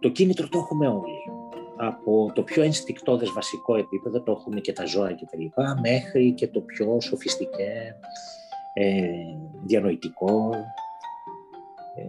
Το 0.00 0.08
κίνητρο 0.08 0.48
το 0.48 0.58
έχουμε 0.58 0.88
όλοι. 0.88 1.30
Από 1.76 2.32
το 2.34 2.42
πιο 2.42 2.62
ενστικτόδες 2.62 3.30
βασικό 3.30 3.76
επίπεδο 3.76 4.22
το 4.22 4.32
έχουμε 4.32 4.60
και 4.60 4.72
τα 4.72 4.86
ζώα 4.86 5.12
και 5.12 5.26
τα 5.30 5.38
λοιπά, 5.38 5.78
μέχρι 5.80 6.32
και 6.32 6.48
το 6.48 6.60
πιο 6.60 7.00
σοφιστικέ, 7.00 7.96
ε, 8.74 9.06
διανοητικό, 9.64 10.50
ε, 11.96 12.02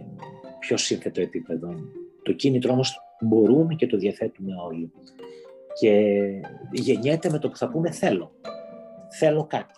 πιο 0.58 0.76
σύνθετο 0.76 1.20
επίπεδο. 1.20 1.74
Το 2.22 2.32
κίνητρο 2.32 2.72
όμως 2.72 3.07
μπορούμε 3.20 3.74
και 3.74 3.86
το 3.86 3.96
διαθέτουμε 3.96 4.52
όλοι. 4.66 4.92
Και 5.80 5.92
γεννιέται 6.72 7.30
με 7.30 7.38
το 7.38 7.48
που 7.48 7.56
θα 7.56 7.68
πούμε 7.68 7.90
θέλω. 7.90 8.32
Θέλω 9.18 9.46
κάτι. 9.46 9.72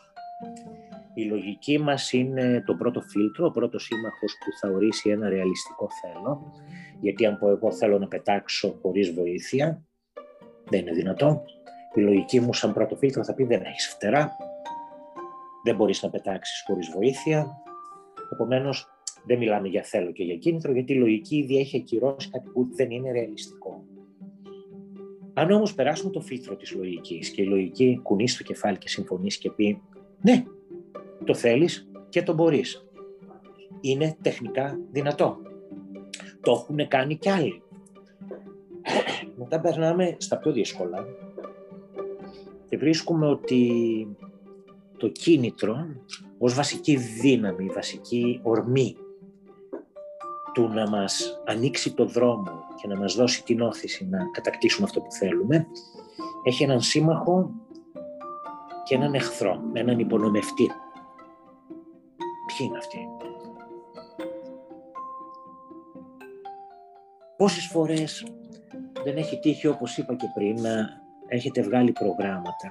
Η 1.14 1.24
λογική 1.24 1.78
μας 1.78 2.12
είναι 2.12 2.62
το 2.66 2.74
πρώτο 2.74 3.00
φίλτρο, 3.00 3.46
ο 3.46 3.50
πρώτος 3.50 3.84
σύμμαχος 3.84 4.36
που 4.38 4.58
θα 4.60 4.74
ορίσει 4.74 5.10
ένα 5.10 5.28
ρεαλιστικό 5.28 5.88
θέλω. 6.02 6.52
Γιατί 7.00 7.26
αν 7.26 7.38
πω 7.38 7.48
εγώ 7.48 7.72
θέλω 7.72 7.98
να 7.98 8.08
πετάξω 8.08 8.78
χωρίς 8.82 9.10
βοήθεια, 9.10 9.82
δεν 10.68 10.80
είναι 10.80 10.92
δυνατό. 10.92 11.42
Η 11.94 12.00
λογική 12.00 12.40
μου 12.40 12.52
σαν 12.52 12.72
πρώτο 12.72 12.96
φίλτρο 12.96 13.24
θα 13.24 13.34
πει 13.34 13.44
δεν 13.44 13.62
έχεις 13.62 13.88
φτερά, 13.88 14.36
δεν 15.64 15.76
μπορείς 15.76 16.02
να 16.02 16.10
πετάξεις 16.10 16.64
χωρίς 16.66 16.88
βοήθεια. 16.88 17.46
Επομένως 18.32 18.88
δεν 19.24 19.38
μιλάμε 19.38 19.68
για 19.68 19.82
θέλω 19.82 20.12
και 20.12 20.24
για 20.24 20.36
κίνητρο, 20.36 20.72
γιατί 20.72 20.92
η 20.92 20.96
λογική 20.96 21.36
ήδη 21.36 21.58
έχει 21.58 21.76
ακυρώσει 21.76 22.30
κάτι 22.30 22.48
που 22.48 22.68
δεν 22.72 22.90
είναι 22.90 23.12
ρεαλιστικό. 23.12 23.84
Αν 25.34 25.50
όμως 25.50 25.74
περάσουμε 25.74 26.10
το 26.12 26.20
φίλτρο 26.20 26.56
της 26.56 26.74
λογικής 26.74 27.30
και 27.30 27.42
η 27.42 27.46
λογική 27.46 28.00
κουνήσει 28.02 28.38
το 28.38 28.42
κεφάλι 28.42 28.78
και 28.78 28.88
συμφωνήσει 28.88 29.38
και 29.38 29.50
πει 29.50 29.82
ναι, 30.22 30.44
το 31.24 31.34
θέλεις 31.34 31.90
και 32.08 32.22
το 32.22 32.34
μπορείς. 32.34 32.86
Είναι 33.80 34.16
τεχνικά 34.22 34.80
δυνατό. 34.90 35.38
Το 36.40 36.50
έχουν 36.50 36.88
κάνει 36.88 37.16
κι 37.16 37.30
άλλοι. 37.30 37.62
Μετά 39.36 39.60
περνάμε 39.60 40.16
στα 40.18 40.38
πιο 40.38 40.52
δύσκολα 40.52 41.06
και 42.68 42.76
βρίσκουμε 42.76 43.26
ότι 43.26 43.72
το 44.96 45.08
κίνητρο 45.08 45.86
ως 46.38 46.54
βασική 46.54 46.96
δύναμη, 46.96 47.66
βασική 47.66 48.40
ορμή 48.42 48.96
του 50.52 50.68
να 50.68 50.88
μας 50.88 51.40
ανοίξει 51.46 51.94
το 51.94 52.04
δρόμο 52.04 52.64
και 52.80 52.86
να 52.86 52.98
μας 52.98 53.14
δώσει 53.14 53.44
την 53.44 53.60
όθηση 53.60 54.08
να 54.10 54.18
κατακτήσουμε 54.32 54.86
αυτό 54.86 55.00
που 55.00 55.12
θέλουμε, 55.12 55.66
έχει 56.44 56.62
έναν 56.62 56.80
σύμμαχο 56.80 57.50
και 58.84 58.94
έναν 58.94 59.14
εχθρό, 59.14 59.60
έναν 59.72 59.98
υπονομευτή. 59.98 60.70
Ποιοι 62.46 62.66
είναι 62.68 62.78
αυτοί; 62.78 62.98
Πόσες 67.36 67.66
φορές 67.66 68.26
δεν 69.04 69.16
έχει 69.16 69.38
τύχει, 69.38 69.66
όπως 69.66 69.96
είπα 69.98 70.14
και 70.14 70.26
πριν, 70.34 70.60
να 70.60 70.88
έχετε 71.28 71.62
βγάλει 71.62 71.92
προγράμματα; 71.92 72.68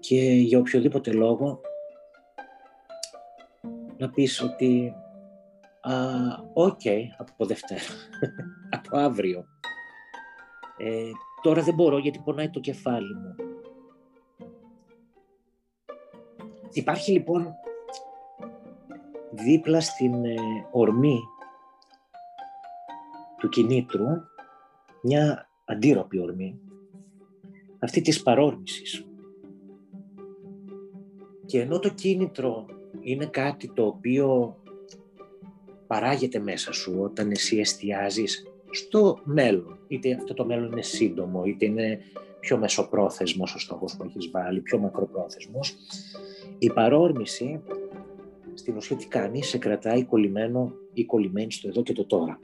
Και 0.00 0.20
για 0.20 0.58
οποιοδήποτε 0.58 1.12
λόγο 1.12 1.60
να 3.98 4.10
πεις 4.10 4.42
ότι 4.42 4.94
«Οκ, 6.52 6.80
okay, 6.84 7.02
από 7.16 7.46
Δευτέρα, 7.46 7.80
από 8.76 8.98
αύριο, 8.98 9.44
ε, 10.76 11.10
τώρα 11.42 11.62
δεν 11.62 11.74
μπορώ 11.74 11.98
γιατί 11.98 12.20
πονάει 12.24 12.50
το 12.50 12.60
κεφάλι 12.60 13.14
μου». 13.14 13.34
Υπάρχει 16.72 17.12
λοιπόν 17.12 17.54
δίπλα 19.30 19.80
στην 19.80 20.24
ε, 20.24 20.36
ορμή 20.70 21.18
του 23.38 23.48
κινήτρου 23.48 24.06
μια 25.02 25.48
αντίρροπη 25.64 26.20
ορμή, 26.20 26.60
αυτή 27.78 28.00
της 28.00 28.22
παρόρμησης. 28.22 29.06
Και 31.46 31.60
ενώ 31.60 31.78
το 31.78 31.88
κίνητρο 31.88 32.66
είναι 33.10 33.26
κάτι 33.26 33.68
το 33.68 33.86
οποίο 33.86 34.56
παράγεται 35.86 36.38
μέσα 36.38 36.72
σου 36.72 36.98
όταν 37.00 37.30
εσύ 37.30 37.58
εστιάζεις 37.58 38.46
στο 38.70 39.18
μέλλον. 39.24 39.78
Είτε 39.88 40.14
αυτό 40.14 40.34
το 40.34 40.44
μέλλον 40.44 40.72
είναι 40.72 40.82
σύντομο, 40.82 41.44
είτε 41.44 41.64
είναι 41.64 42.00
πιο 42.40 42.58
μεσοπρόθεσμος 42.58 43.54
ο 43.54 43.58
στόχος 43.58 43.96
που 43.96 44.04
έχεις 44.04 44.30
βάλει, 44.30 44.60
πιο 44.60 44.78
μακροπρόθεσμος. 44.78 45.76
Η 46.58 46.70
παρόρμηση 46.70 47.60
στην 48.54 48.76
ουσία 48.76 48.96
τι 48.96 49.06
κάνει, 49.06 49.42
σε 49.42 49.58
κρατάει 49.58 50.04
κολλημένο 50.04 50.72
ή 50.92 51.04
κολλημένη 51.04 51.52
στο 51.52 51.68
εδώ 51.68 51.82
και 51.82 51.92
το 51.92 52.04
τώρα. 52.04 52.40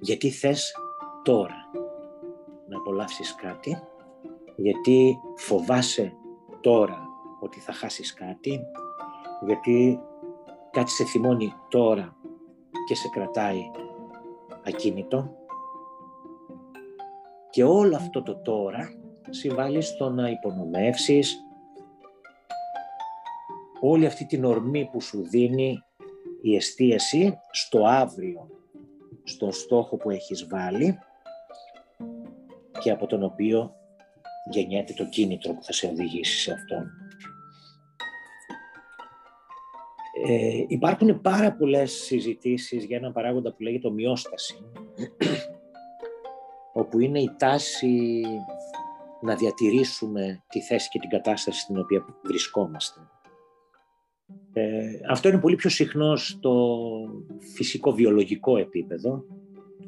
Γιατί 0.00 0.30
θες 0.30 0.74
τώρα 1.22 1.70
να 2.68 2.76
απολαύσεις 2.78 3.34
κάτι, 3.34 3.82
γιατί 4.56 5.16
φοβάσαι 5.36 6.12
τώρα 6.60 7.09
ότι 7.40 7.60
θα 7.60 7.72
χάσεις 7.72 8.14
κάτι, 8.14 8.60
γιατί 9.46 10.00
κάτι 10.70 10.90
σε 10.90 11.04
θυμώνει 11.04 11.52
τώρα 11.68 12.16
και 12.86 12.94
σε 12.94 13.08
κρατάει 13.08 13.60
ακίνητο. 14.66 15.34
Και 17.50 17.64
όλο 17.64 17.96
αυτό 17.96 18.22
το 18.22 18.36
τώρα 18.36 18.92
συμβάλλει 19.30 19.80
στο 19.80 20.10
να 20.10 20.28
υπονομεύσεις 20.28 21.44
όλη 23.80 24.06
αυτή 24.06 24.26
την 24.26 24.44
ορμή 24.44 24.88
που 24.92 25.00
σου 25.00 25.22
δίνει 25.22 25.84
η 26.42 26.56
εστίαση 26.56 27.38
στο 27.50 27.86
αύριο, 27.86 28.48
στον 29.24 29.52
στόχο 29.52 29.96
που 29.96 30.10
έχεις 30.10 30.46
βάλει 30.46 30.98
και 32.80 32.90
από 32.90 33.06
τον 33.06 33.22
οποίο 33.22 33.74
γεννιέται 34.50 34.92
το 34.92 35.04
κίνητρο 35.04 35.52
που 35.54 35.62
θα 35.64 35.72
σε 35.72 35.86
οδηγήσει 35.86 36.40
σε 36.40 36.52
αυτόν. 36.52 36.99
Ε, 40.26 40.64
υπάρχουν 40.66 41.20
πάρα 41.20 41.52
πολλές 41.52 41.92
συζητήσεις 41.92 42.84
για 42.84 42.96
έναν 42.96 43.12
παράγοντα 43.12 43.52
που 43.52 43.62
λέγεται 43.62 43.86
ομοιόσταση, 43.86 44.54
όπου 46.80 47.00
είναι 47.00 47.20
η 47.20 47.30
τάση 47.38 48.22
να 49.20 49.34
διατηρήσουμε 49.34 50.42
τη 50.48 50.60
θέση 50.60 50.88
και 50.88 50.98
την 50.98 51.08
κατάσταση 51.08 51.60
στην 51.60 51.78
οποία 51.78 52.04
βρισκόμαστε. 52.22 53.00
Ε, 54.52 54.82
αυτό 55.08 55.28
είναι 55.28 55.38
πολύ 55.38 55.56
πιο 55.56 55.70
συχνό 55.70 56.16
στο 56.16 56.78
φυσικό-βιολογικό 57.54 58.56
επίπεδο 58.56 59.24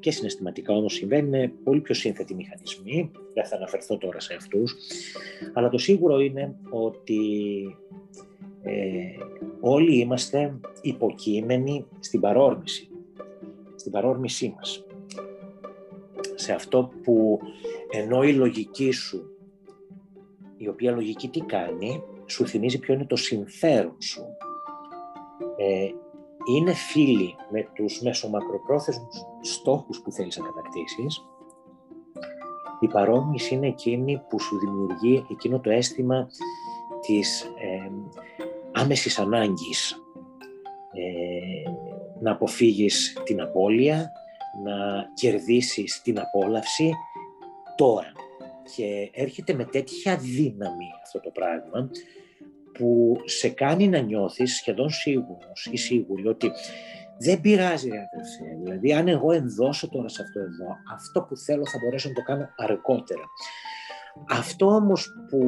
και 0.01 0.11
συναισθηματικά 0.11 0.75
όμως 0.75 0.95
συμβαίνει 0.95 1.29
με 1.29 1.53
πολύ 1.65 1.81
πιο 1.81 1.95
σύνθετοι 1.95 2.35
μηχανισμοί, 2.35 3.11
δεν 3.35 3.47
θα 3.47 3.57
αναφερθώ 3.57 3.99
τώρα 3.99 4.21
σε 4.21 4.35
αυτούς, 4.35 4.75
αλλά 5.53 5.69
το 5.69 5.79
σίγουρο 5.79 6.21
είναι 6.21 6.57
ότι 6.71 7.21
ε, 8.63 9.25
όλοι 9.61 9.99
είμαστε 9.99 10.59
υποκείμενοι 10.81 11.87
στην 12.01 12.21
παρόρμηση, 12.21 12.89
στην 13.75 13.93
παρόρμησή 13.93 14.55
μας. 14.57 14.85
Σε 16.35 16.53
αυτό 16.53 16.91
που 17.03 17.41
ενώ 17.91 18.23
η 18.23 18.33
λογική 18.33 18.91
σου, 18.91 19.27
η 20.57 20.69
οποία 20.69 20.93
λογική 20.93 21.29
τι 21.29 21.41
κάνει, 21.41 22.03
σου 22.27 22.47
θυμίζει 22.47 22.79
ποιο 22.79 22.95
είναι 22.95 23.05
το 23.05 23.17
συμφέρον 23.17 23.97
σου. 23.99 24.23
Ε, 25.57 25.91
είναι 26.55 26.73
φίλοι 26.73 27.35
με 27.51 27.69
τους 27.75 28.01
μεσομακροπρόθεσμους 28.03 29.23
στόχους 29.41 30.01
που 30.01 30.13
θέλεις 30.13 30.37
να 30.37 30.45
κατακτήσεις. 30.45 31.25
Η 32.81 32.87
παρόμοιση 32.87 33.55
είναι 33.55 33.67
εκείνη 33.67 34.23
που 34.29 34.41
σου 34.41 34.59
δημιουργεί 34.59 35.27
εκείνο 35.31 35.61
το 35.61 35.71
αίσθημα 35.71 36.29
της 37.01 37.43
ε, 37.43 37.91
άμεσης 38.83 39.19
ανάγκης 39.19 40.03
ε, 40.93 41.71
να 42.21 42.31
αποφύγεις 42.31 43.17
την 43.25 43.41
απώλεια, 43.41 44.13
να 44.65 45.05
κερδίσεις 45.15 46.03
την 46.03 46.21
απόλαυση 46.21 46.93
τώρα. 47.77 48.13
Και 48.77 49.11
έρχεται 49.13 49.55
με 49.55 49.65
τέτοια 49.65 50.17
δύναμη 50.17 50.87
αυτό 51.03 51.21
το 51.21 51.31
πράγμα 51.31 51.91
που 52.73 53.17
σε 53.25 53.49
κάνει 53.49 53.89
να 53.89 53.99
νιώθεις 53.99 54.57
σχεδόν 54.57 54.91
σίγουρος 54.91 55.69
ή 55.71 55.77
σίγουρη 55.77 56.29
ότι 56.29 56.51
δεν 57.19 57.41
πειράζει 57.41 57.89
ρε 57.89 57.97
αδερφέ, 57.97 58.59
δηλαδή 58.63 58.93
αν 58.93 59.09
εγώ 59.09 59.33
ενδώσω 59.33 59.89
τώρα 59.89 60.09
σε 60.09 60.23
αυτό 60.23 60.41
εδώ, 60.41 60.77
αυτό 60.95 61.23
που 61.23 61.37
θέλω 61.37 61.67
θα 61.67 61.79
μπορέσω 61.83 62.09
να 62.09 62.15
το 62.15 62.23
κάνω 62.23 62.49
αργότερα. 62.57 63.23
Αυτό 64.29 64.67
όμως 64.67 65.09
που 65.29 65.39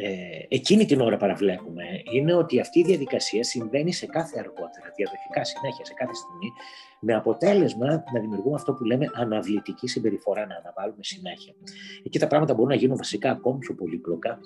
ε, 0.00 0.46
εκείνη 0.48 0.84
την 0.84 1.00
ώρα 1.00 1.16
παραβλέπουμε 1.16 1.84
είναι 2.12 2.34
ότι 2.34 2.60
αυτή 2.60 2.78
η 2.78 2.82
διαδικασία 2.82 3.44
συμβαίνει 3.44 3.92
σε 3.92 4.06
κάθε 4.06 4.38
αργότερα, 4.38 4.92
διαδοχικά 4.96 5.44
συνέχεια, 5.44 5.84
σε 5.84 5.92
κάθε 5.94 6.14
στιγμή, 6.14 6.52
με 7.00 7.14
αποτέλεσμα 7.14 7.86
να 7.86 8.20
δημιουργούμε 8.20 8.54
αυτό 8.54 8.72
που 8.74 8.84
λέμε 8.84 9.10
αναβλητική 9.14 9.88
συμπεριφορά, 9.88 10.46
να 10.46 10.54
αναβάλουμε 10.54 11.02
συνέχεια. 11.02 11.54
Εκεί 12.02 12.18
τα 12.18 12.26
πράγματα 12.26 12.54
μπορούν 12.54 12.68
να 12.68 12.76
γίνουν 12.76 12.96
βασικά 12.96 13.30
ακόμη 13.30 13.58
πιο 13.58 13.74
πολύπλοκα 13.74 14.38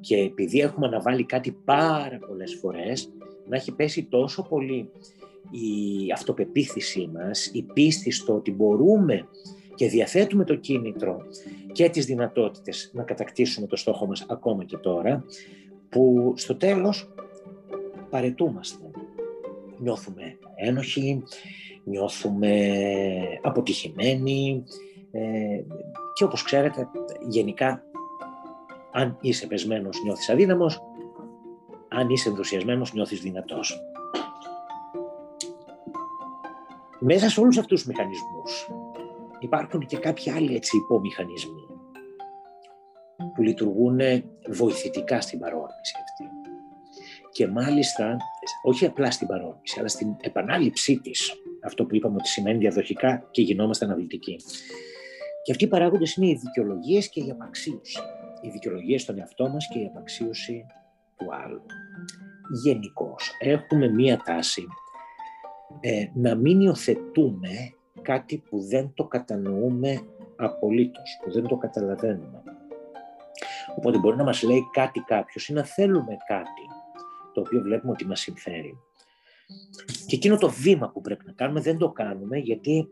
και 0.00 0.16
επειδή 0.16 0.60
έχουμε 0.60 0.86
αναβάλει 0.86 1.24
κάτι 1.24 1.52
πάρα 1.64 2.18
πολλές 2.26 2.54
φορές, 2.60 3.12
να 3.48 3.56
έχει 3.56 3.72
πέσει 3.72 4.04
τόσο 4.04 4.42
πολύ 4.42 4.90
η 5.50 6.12
αυτοπεποίθησή 6.12 7.10
μας, 7.12 7.50
η 7.52 7.62
πίστη 7.62 8.10
στο 8.10 8.34
ότι 8.34 8.52
μπορούμε 8.52 9.28
και 9.74 9.88
διαθέτουμε 9.88 10.44
το 10.44 10.54
κίνητρο 10.54 11.26
και 11.72 11.88
τις 11.88 12.06
δυνατότητες 12.06 12.90
να 12.94 13.02
κατακτήσουμε 13.02 13.66
το 13.66 13.76
στόχο 13.76 14.06
μας 14.06 14.26
ακόμα 14.28 14.64
και 14.64 14.76
τώρα, 14.76 15.24
που 15.88 16.32
στο 16.36 16.56
τέλος 16.56 17.14
παρετούμαστε. 18.10 18.90
Νιώθουμε 19.78 20.38
ένοχοι, 20.54 21.22
νιώθουμε 21.84 22.72
αποτυχημένοι 23.42 24.64
ε, 25.10 25.20
και 26.14 26.24
όπως 26.24 26.42
ξέρετε 26.42 26.88
γενικά 27.28 27.82
αν 28.92 29.18
είσαι 29.20 29.46
πεσμένος 29.46 30.02
νιώθεις 30.02 30.28
αδύναμος, 30.28 30.80
αν 31.88 32.08
είσαι 32.08 32.28
ενθουσιασμένος 32.28 32.92
νιώθεις 32.92 33.20
δυνατός. 33.20 33.80
Μέσα 36.98 37.28
σε 37.28 37.40
όλους 37.40 37.58
αυτούς 37.58 37.82
τους 37.82 37.88
μηχανισμούς 37.88 38.68
υπάρχουν 39.42 39.86
και 39.86 39.96
κάποιοι 39.96 40.30
άλλοι 40.32 40.54
έτσι 40.54 40.76
υπομηχανισμοί 40.76 41.66
που 43.34 43.42
λειτουργούν 43.42 44.00
βοηθητικά 44.50 45.20
στην 45.20 45.38
παρόρμηση 45.38 45.94
αυτή. 46.02 46.24
Και 47.32 47.46
μάλιστα, 47.46 48.16
όχι 48.62 48.86
απλά 48.86 49.10
στην 49.10 49.26
παρόρμηση, 49.26 49.78
αλλά 49.78 49.88
στην 49.88 50.16
επανάληψή 50.20 51.00
της, 51.00 51.32
αυτό 51.64 51.84
που 51.84 51.94
είπαμε 51.94 52.14
ότι 52.14 52.28
σημαίνει 52.28 52.58
διαδοχικά 52.58 53.28
και 53.30 53.42
γινόμαστε 53.42 53.84
αναβλητικοί. 53.84 54.36
Και 55.42 55.50
αυτοί 55.50 55.64
οι 55.64 55.68
παράγοντες 55.68 56.14
είναι 56.14 56.26
οι 56.26 56.34
δικαιολογίες 56.34 57.08
και 57.08 57.20
η 57.20 57.30
απαξίωση 57.30 57.98
η 58.42 58.48
δικαιολογία 58.48 58.98
στον 58.98 59.18
εαυτό 59.18 59.48
μας 59.48 59.68
και 59.68 59.78
η 59.78 59.86
απαξίωση 59.86 60.66
του 61.16 61.34
άλλου. 61.44 61.62
Γενικώς 62.62 63.36
έχουμε 63.38 63.88
μία 63.88 64.16
τάση 64.24 64.66
ε, 65.80 66.04
να 66.14 66.34
μην 66.34 66.60
υιοθετούμε 66.60 67.50
κάτι 68.02 68.42
που 68.48 68.60
δεν 68.60 68.92
το 68.94 69.04
κατανοούμε 69.04 70.00
απολύτως, 70.36 71.20
που 71.24 71.32
δεν 71.32 71.46
το 71.46 71.56
καταλαβαίνουμε. 71.56 72.42
Οπότε 73.76 73.98
μπορεί 73.98 74.16
να 74.16 74.24
μας 74.24 74.42
λέει 74.42 74.68
κάτι 74.72 75.00
κάποιος 75.00 75.48
ή 75.48 75.52
να 75.52 75.64
θέλουμε 75.64 76.16
κάτι 76.26 76.62
το 77.32 77.40
οποίο 77.40 77.60
βλέπουμε 77.60 77.92
ότι 77.92 78.06
μας 78.06 78.20
συμφέρει. 78.20 78.78
Και 80.06 80.16
εκείνο 80.16 80.36
το 80.36 80.48
βήμα 80.48 80.90
που 80.90 81.00
πρέπει 81.00 81.24
να 81.26 81.32
κάνουμε 81.32 81.60
δεν 81.60 81.78
το 81.78 81.90
κάνουμε 81.90 82.38
γιατί 82.38 82.88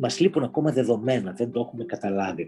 μας 0.00 0.20
λείπουν 0.20 0.42
ακόμα 0.42 0.72
δεδομένα, 0.72 1.32
δεν 1.32 1.50
το 1.50 1.60
έχουμε 1.60 1.84
καταλάβει. 1.84 2.46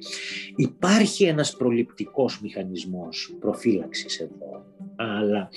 Υπάρχει 0.56 1.24
ένας 1.24 1.56
προληπτικός 1.56 2.40
μηχανισμός 2.40 3.36
προφύλαξης 3.40 4.20
εδώ, 4.20 4.64
αλλά 4.96 5.48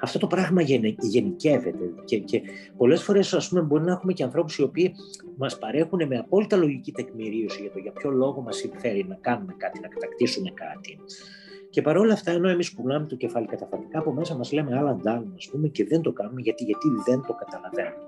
αυτό 0.00 0.18
το 0.18 0.26
πράγμα 0.26 0.62
γενικεύεται 1.00 1.92
και, 2.04 2.18
και 2.18 2.42
πολλές 2.76 3.02
φορές 3.02 3.34
ας 3.34 3.48
πούμε 3.48 3.60
μπορεί 3.60 3.84
να 3.84 3.92
έχουμε 3.92 4.12
και 4.12 4.22
ανθρώπους 4.22 4.58
οι 4.58 4.62
οποίοι 4.62 4.94
μας 5.36 5.58
παρέχουν 5.58 6.06
με 6.06 6.18
απόλυτα 6.18 6.56
λογική 6.56 6.92
τεκμηρίωση 6.92 7.60
για 7.60 7.70
το 7.70 7.78
για 7.78 7.92
ποιο 7.92 8.10
λόγο 8.10 8.40
μας 8.40 8.56
συμφέρει 8.56 9.04
να 9.08 9.14
κάνουμε 9.20 9.54
κάτι, 9.56 9.80
να 9.80 9.88
κατακτήσουμε 9.88 10.50
κάτι. 10.50 10.98
Και 11.70 11.82
παρόλα 11.82 12.12
αυτά, 12.12 12.30
ενώ 12.30 12.48
εμείς 12.48 12.74
κουνάμε 12.74 13.06
το 13.06 13.16
κεφάλι 13.16 13.46
καταφατικά, 13.46 13.98
από 13.98 14.12
μέσα 14.12 14.36
μας 14.36 14.52
λέμε 14.52 14.78
άλλα 14.78 14.94
ντάλμα, 14.94 15.32
ας 15.36 15.48
πούμε, 15.50 15.68
και 15.68 15.84
δεν 15.84 16.00
το 16.00 16.12
κάνουμε 16.12 16.40
γιατί, 16.40 16.64
γιατί 16.64 16.88
δεν 17.06 17.22
το 17.26 17.34
καταλαβαίνουμε. 17.34 18.06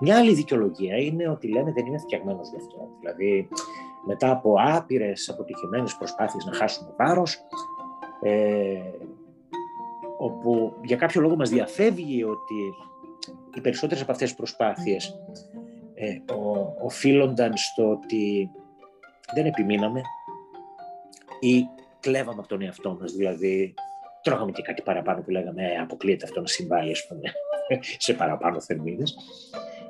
Μια 0.00 0.16
άλλη 0.16 0.34
δικαιολογία 0.34 0.96
είναι 0.96 1.28
ότι 1.28 1.48
λέμε 1.48 1.72
δεν 1.72 1.86
είμαι 1.86 1.98
φτιαγμένος 1.98 2.48
γι' 2.48 2.56
αυτό. 2.56 2.88
Δηλαδή, 3.00 3.48
μετά 4.06 4.30
από 4.30 4.54
άπειρες 4.58 5.28
αποτυχημένες 5.28 5.96
προσπάθειες 5.96 6.44
να 6.44 6.52
χάσουμε 6.52 6.94
βάρος, 6.96 7.38
ε, 8.20 8.80
όπου 10.18 10.76
για 10.84 10.96
κάποιο 10.96 11.20
λόγο 11.20 11.36
μας 11.36 11.50
διαφεύγει 11.50 12.24
ότι 12.24 12.54
οι 13.54 13.60
περισσότερες 13.60 14.02
από 14.02 14.12
αυτές 14.12 14.28
τις 14.28 14.36
προσπάθειες 14.36 15.18
ε, 15.94 16.18
οφείλονταν 16.84 17.56
στο 17.56 17.90
ότι 17.90 18.50
δεν 19.34 19.46
επιμείναμε 19.46 20.00
ή 21.40 21.66
κλέβαμε 22.00 22.38
από 22.38 22.48
τον 22.48 22.62
εαυτό 22.62 22.96
μας, 23.00 23.12
δηλαδή 23.12 23.74
τρώγαμε 24.22 24.52
και 24.52 24.62
κάτι 24.62 24.82
παραπάνω 24.82 25.20
που 25.22 25.30
λέγαμε 25.30 25.62
ε, 25.62 25.78
αποκλείεται 25.78 26.24
αυτό 26.24 26.40
να 26.40 26.46
συμβάλλει 26.46 26.94
σε 28.06 28.14
παραπάνω 28.14 28.60
θερμίδες. 28.60 29.16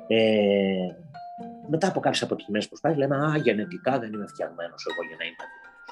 Ε, 0.07 0.95
μετά 1.67 1.87
από 1.87 1.99
κάποιες 1.99 2.23
αποτυχημένες 2.23 2.67
προσπάθειες, 2.67 2.99
λέμε 2.99 3.15
Α, 3.15 3.37
γενετικά 3.37 3.99
δεν 3.99 4.13
είμαι 4.13 4.27
φτιαγμένος 4.27 4.85
εγώ 4.89 5.07
για 5.07 5.15
να 5.19 5.25
είμαι 5.25 5.35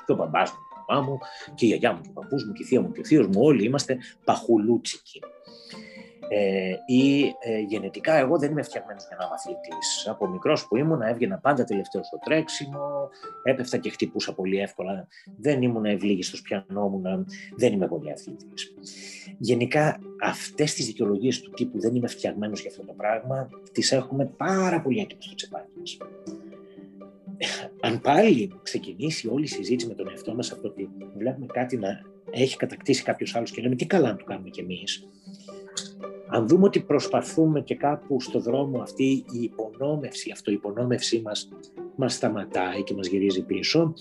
Και 0.05 0.11
ο 0.11 0.15
μπαμπάς 0.15 0.51
μου, 0.51 0.57
η 0.57 0.74
μαμά 0.89 1.01
μου, 1.01 1.17
και 1.55 1.65
η 1.65 1.67
γιαγιά 1.67 1.93
μου, 1.93 2.01
και 2.01 2.09
ο 2.09 2.13
παππούς 2.21 2.45
μου, 2.45 2.53
και 2.53 2.63
η 2.63 2.65
θεία 2.65 2.81
μου, 2.81 2.91
και 2.91 2.99
ο 2.99 3.03
θείος 3.03 3.27
μου, 3.27 3.41
όλοι 3.41 3.63
είμαστε 3.63 3.97
παχουλούτσικοι. 4.23 5.19
Ε, 6.27 6.75
ή 6.85 7.25
ε, 7.39 7.59
γενετικά 7.59 8.13
εγώ 8.13 8.37
δεν 8.37 8.51
είμαι 8.51 8.61
φτιαγμένος 8.61 9.07
για 9.07 9.17
να 9.19 9.25
είμαι 9.25 9.33
αθλητής. 9.33 10.07
Από 10.09 10.27
μικρός 10.27 10.67
που 10.67 10.77
ήμουν, 10.77 11.01
έβγαινα 11.01 11.37
πάντα 11.37 11.63
τελευταίο 11.63 12.03
στο 12.03 12.17
τρέξιμο, 12.25 13.09
έπεφτα 13.43 13.77
και 13.77 13.89
χτυπούσα 13.89 14.33
πολύ 14.33 14.59
εύκολα. 14.59 15.07
Δεν 15.37 15.61
ήμουν 15.61 15.85
ευλίγιστο, 15.85 16.37
πιανόμουν, 16.43 17.27
δεν 17.55 17.73
είμαι 17.73 17.87
πολύ 17.87 18.11
αθλητής. 18.11 18.73
Γενικά 19.37 19.99
αυτές 20.21 20.73
τις 20.73 20.85
δικαιολογίες 20.85 21.41
του 21.41 21.51
τύπου 21.51 21.79
δεν 21.79 21.95
είμαι 21.95 22.07
φτιαγμένος 22.07 22.61
για 22.61 22.69
αυτό 22.69 22.85
το 22.85 22.93
πράγμα, 22.93 23.49
τις 23.71 23.91
έχουμε 23.91 24.25
πάρα 24.25 24.81
πολύ 24.81 24.99
έτοιμο 24.99 25.21
στο 25.21 25.35
τσεπάκι 25.35 25.69
μας. 25.79 25.97
Αν 27.81 28.01
πάλι 28.01 28.51
ξεκινήσει 28.61 29.27
όλη 29.27 29.43
η 29.43 29.47
συζήτηση 29.47 29.87
με 29.87 29.93
τον 29.93 30.09
εαυτό 30.09 30.35
μας 30.35 30.51
από 30.51 30.61
το 30.61 30.67
ότι 30.67 30.89
βλέπουμε 31.17 31.45
κάτι 31.45 31.77
να 31.77 32.01
έχει 32.31 32.57
κατακτήσει 32.57 33.03
κάποιος 33.03 33.35
άλλος 33.35 33.51
και 33.51 33.61
λέμε 33.61 33.75
τι 33.75 33.85
καλά 33.85 34.09
να 34.09 34.15
το 34.15 34.23
κάνουμε 34.23 34.49
κι 34.49 34.59
εμείς, 34.59 35.07
αν 36.27 36.47
δούμε 36.47 36.63
ότι 36.63 36.79
προσπαθούμε 36.79 37.61
και 37.61 37.75
κάπου 37.75 38.21
στο 38.21 38.39
δρόμο 38.39 38.81
αυτή 38.81 39.03
η 39.31 39.41
υπονόμευση, 39.41 40.29
η 40.29 40.31
αυτοϋπονόμευσή 40.31 41.21
μας 41.21 41.49
μας 41.95 42.13
σταματάει 42.13 42.83
και 42.83 42.93
μας 42.93 43.07
γυρίζει 43.07 43.41
πίσω, 43.45 43.93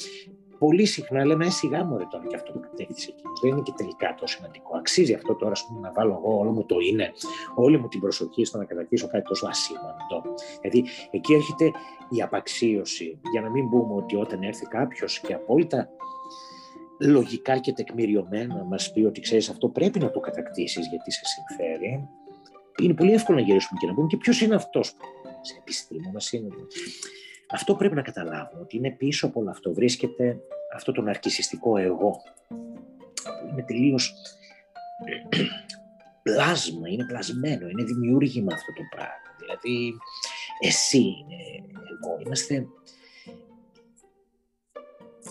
πολύ 0.59 0.85
συχνά 0.85 1.25
λέμε, 1.25 1.47
«Ε, 1.47 1.51
σιγά 1.51 1.85
μου 1.85 1.97
ρε 1.99 2.05
τώρα 2.11 2.27
και 2.27 2.37
αυτό 2.37 2.53
που 2.53 2.61
κατέκτησε 2.61 3.11
εκείνος. 3.17 3.41
Δεν 3.41 3.51
είναι 3.51 3.61
και 3.61 3.73
τελικά 3.77 4.15
τόσο 4.21 4.37
σημαντικό. 4.37 4.77
Αξίζει 4.77 5.15
αυτό 5.15 5.35
τώρα 5.35 5.53
πούμε, 5.69 5.81
να 5.81 5.93
βάλω 5.93 6.23
εγώ 6.25 6.39
όλο 6.39 6.51
μου 6.51 6.65
το 6.65 6.77
είναι, 6.79 7.13
όλη 7.55 7.79
μου 7.79 7.89
την 7.89 8.01
προσοχή 8.01 8.45
στο 8.45 8.59
να 8.59 8.65
κατακτήσω 8.65 9.09
κάτι 9.09 9.29
τόσο 9.29 9.47
ασήμαντο. 9.47 10.35
Δηλαδή, 10.61 10.91
εκεί 11.11 11.35
έρχεται 11.35 11.71
η 12.09 12.23
απαξίωση. 12.23 13.21
Για 13.33 13.41
να 13.41 13.51
μην 13.51 13.69
πούμε 13.69 13.95
ότι 13.95 14.17
όταν 14.17 14.43
έρθει 14.43 14.67
κάποιος 14.67 15.21
και 15.21 15.35
απόλυτα 15.35 15.89
λογικά 17.01 17.59
και 17.59 17.73
τεκμηριωμένα 17.73 18.65
μας 18.65 18.93
πει 18.93 19.05
ότι 19.05 19.21
ξέρεις 19.21 19.49
αυτό 19.49 19.69
πρέπει 19.69 19.99
να 19.99 20.11
το 20.11 20.21
κατακτήσεις 20.21 20.87
γιατί 20.87 21.13
σε 21.13 21.21
συμφέρει, 21.25 22.09
είναι 22.83 22.95
πολύ 22.95 23.13
εύκολο 23.13 23.39
να 23.39 23.45
γυρίσουμε 23.45 23.81
και 23.81 23.87
να 23.87 23.95
πούμε 23.95 24.07
και 24.07 24.17
ποιος 24.17 24.41
είναι 24.41 24.55
αυτός 24.55 24.95
που 24.95 25.05
σε 25.41 25.57
επιστήμονας 25.59 26.33
είναι. 26.33 26.49
Αυτό 27.55 27.75
πρέπει 27.75 27.95
να 27.95 28.03
καταλάβουμε, 28.03 28.63
ότι 28.63 28.77
είναι 28.77 28.91
πίσω 28.91 29.27
από 29.27 29.41
όλο 29.41 29.51
αυτό 29.51 29.75
βρίσκεται 29.75 30.41
αυτό 30.75 30.93
το 30.93 31.03
ναρκισιστικό 31.03 31.77
εγώ, 31.77 32.23
που 33.25 33.49
είναι 33.51 33.63
τελείως 33.63 34.15
πλάσμα, 36.23 36.89
είναι 36.89 37.07
πλασμένο, 37.07 37.69
είναι 37.69 37.83
δημιούργημα 37.83 38.55
αυτό 38.55 38.73
το 38.73 38.83
πράγμα. 38.91 39.37
Δηλαδή, 39.39 39.95
εσύ 40.61 40.99
είναι 40.99 41.37
εγώ, 41.91 42.21
είμαστε 42.25 42.67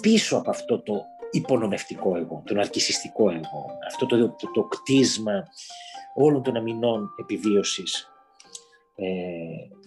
πίσω 0.01 0.37
από 0.37 0.49
αυτό 0.49 0.81
το 0.81 1.01
υπονομευτικό 1.31 2.15
εγώ, 2.17 2.43
το 2.45 2.53
ναρκισιστικό 2.53 3.29
εγώ, 3.29 3.77
αυτό 3.87 4.05
το, 4.05 4.29
το, 4.29 4.51
το 4.53 4.63
κτίσμα 4.63 5.47
όλων 6.15 6.43
των 6.43 6.55
αμυνών 6.55 7.09
επιβίωσης 7.19 8.11
ε, 8.95 9.82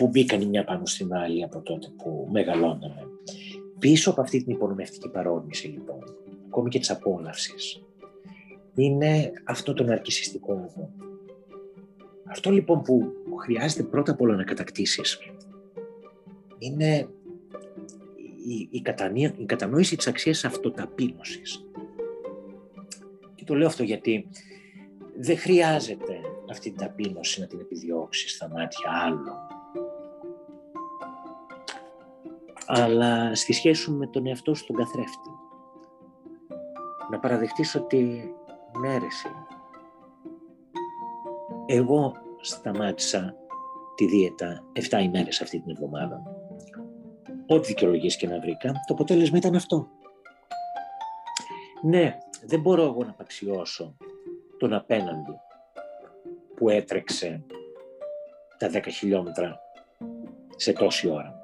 που 0.00 0.08
μπήκαν 0.08 0.40
η 0.40 0.46
μια 0.46 0.64
πάνω 0.64 0.86
στην 0.86 1.14
άλλη 1.14 1.42
από 1.42 1.60
τότε 1.60 1.88
που 1.96 2.28
μεγαλώναμε. 2.32 3.08
Πίσω 3.78 4.10
από 4.10 4.20
αυτή 4.20 4.44
την 4.44 4.52
υπονομευτική 4.54 5.08
παρόρμηση 5.08 5.66
λοιπόν, 5.66 5.98
ακόμη 6.46 6.68
και 6.68 6.78
της 6.78 6.90
απόλαυσης, 6.90 7.82
είναι 8.74 9.32
αυτό 9.44 9.72
το 9.72 9.84
ναρκισιστικό 9.84 10.52
εγώ. 10.52 10.90
Αυτό 12.24 12.50
λοιπόν 12.50 12.82
που 12.82 13.12
χρειάζεται 13.36 13.82
πρώτα 13.82 14.12
απ' 14.12 14.20
όλα 14.20 14.36
να 14.36 14.44
κατακτήσεις 14.44 15.18
είναι 16.58 17.08
η, 18.46 18.68
η, 18.70 18.82
η 19.36 19.46
κατανόηση 19.46 19.96
της 19.96 20.06
αξίας 20.06 20.44
αυτοταπείνωσης. 20.44 21.64
Και 23.34 23.44
το 23.44 23.54
λέω 23.54 23.66
αυτό 23.66 23.82
γιατί 23.82 24.28
δεν 25.16 25.38
χρειάζεται 25.38 26.20
αυτή 26.50 26.68
την 26.70 26.78
ταπείνωση 26.78 27.40
να 27.40 27.46
την 27.46 27.60
επιδιώξεις 27.60 28.32
στα 28.32 28.48
μάτια 28.48 28.90
άλλων. 29.04 29.49
Αλλά 32.72 33.34
στη 33.34 33.52
σχέση 33.52 33.82
σου 33.82 33.96
με 33.96 34.06
τον 34.06 34.26
εαυτό 34.26 34.54
σου 34.54 34.66
τον 34.66 34.76
καθρέφτη. 34.76 35.30
Να 37.10 37.18
παραδεχτείς 37.18 37.74
ότι 37.74 38.32
με 38.78 38.88
αίρεση. 38.88 39.28
Εγώ 41.66 42.12
σταμάτησα 42.40 43.34
τη 43.94 44.06
δίαιτα 44.06 44.64
7 44.90 45.02
ημέρες 45.02 45.40
αυτή 45.40 45.60
την 45.60 45.70
εβδομάδα. 45.70 46.22
Ό,τι 47.46 47.66
δικαιολογίες 47.66 48.16
και 48.16 48.26
να 48.26 48.40
βρήκα, 48.40 48.72
το 48.72 48.94
αποτέλεσμα 48.94 49.36
ήταν 49.36 49.54
αυτό. 49.54 49.88
Ναι, 51.82 52.18
δεν 52.46 52.60
μπορώ 52.60 52.82
εγώ 52.82 53.04
να 53.04 53.10
απαξιώσω 53.10 53.96
τον 54.58 54.72
απέναντι 54.72 55.40
που 56.56 56.68
έτρεξε 56.68 57.44
τα 58.58 58.70
10 58.72 58.86
χιλιόμετρα 58.90 59.60
σε 60.56 60.72
τόση 60.72 61.08
ώρα. 61.10 61.39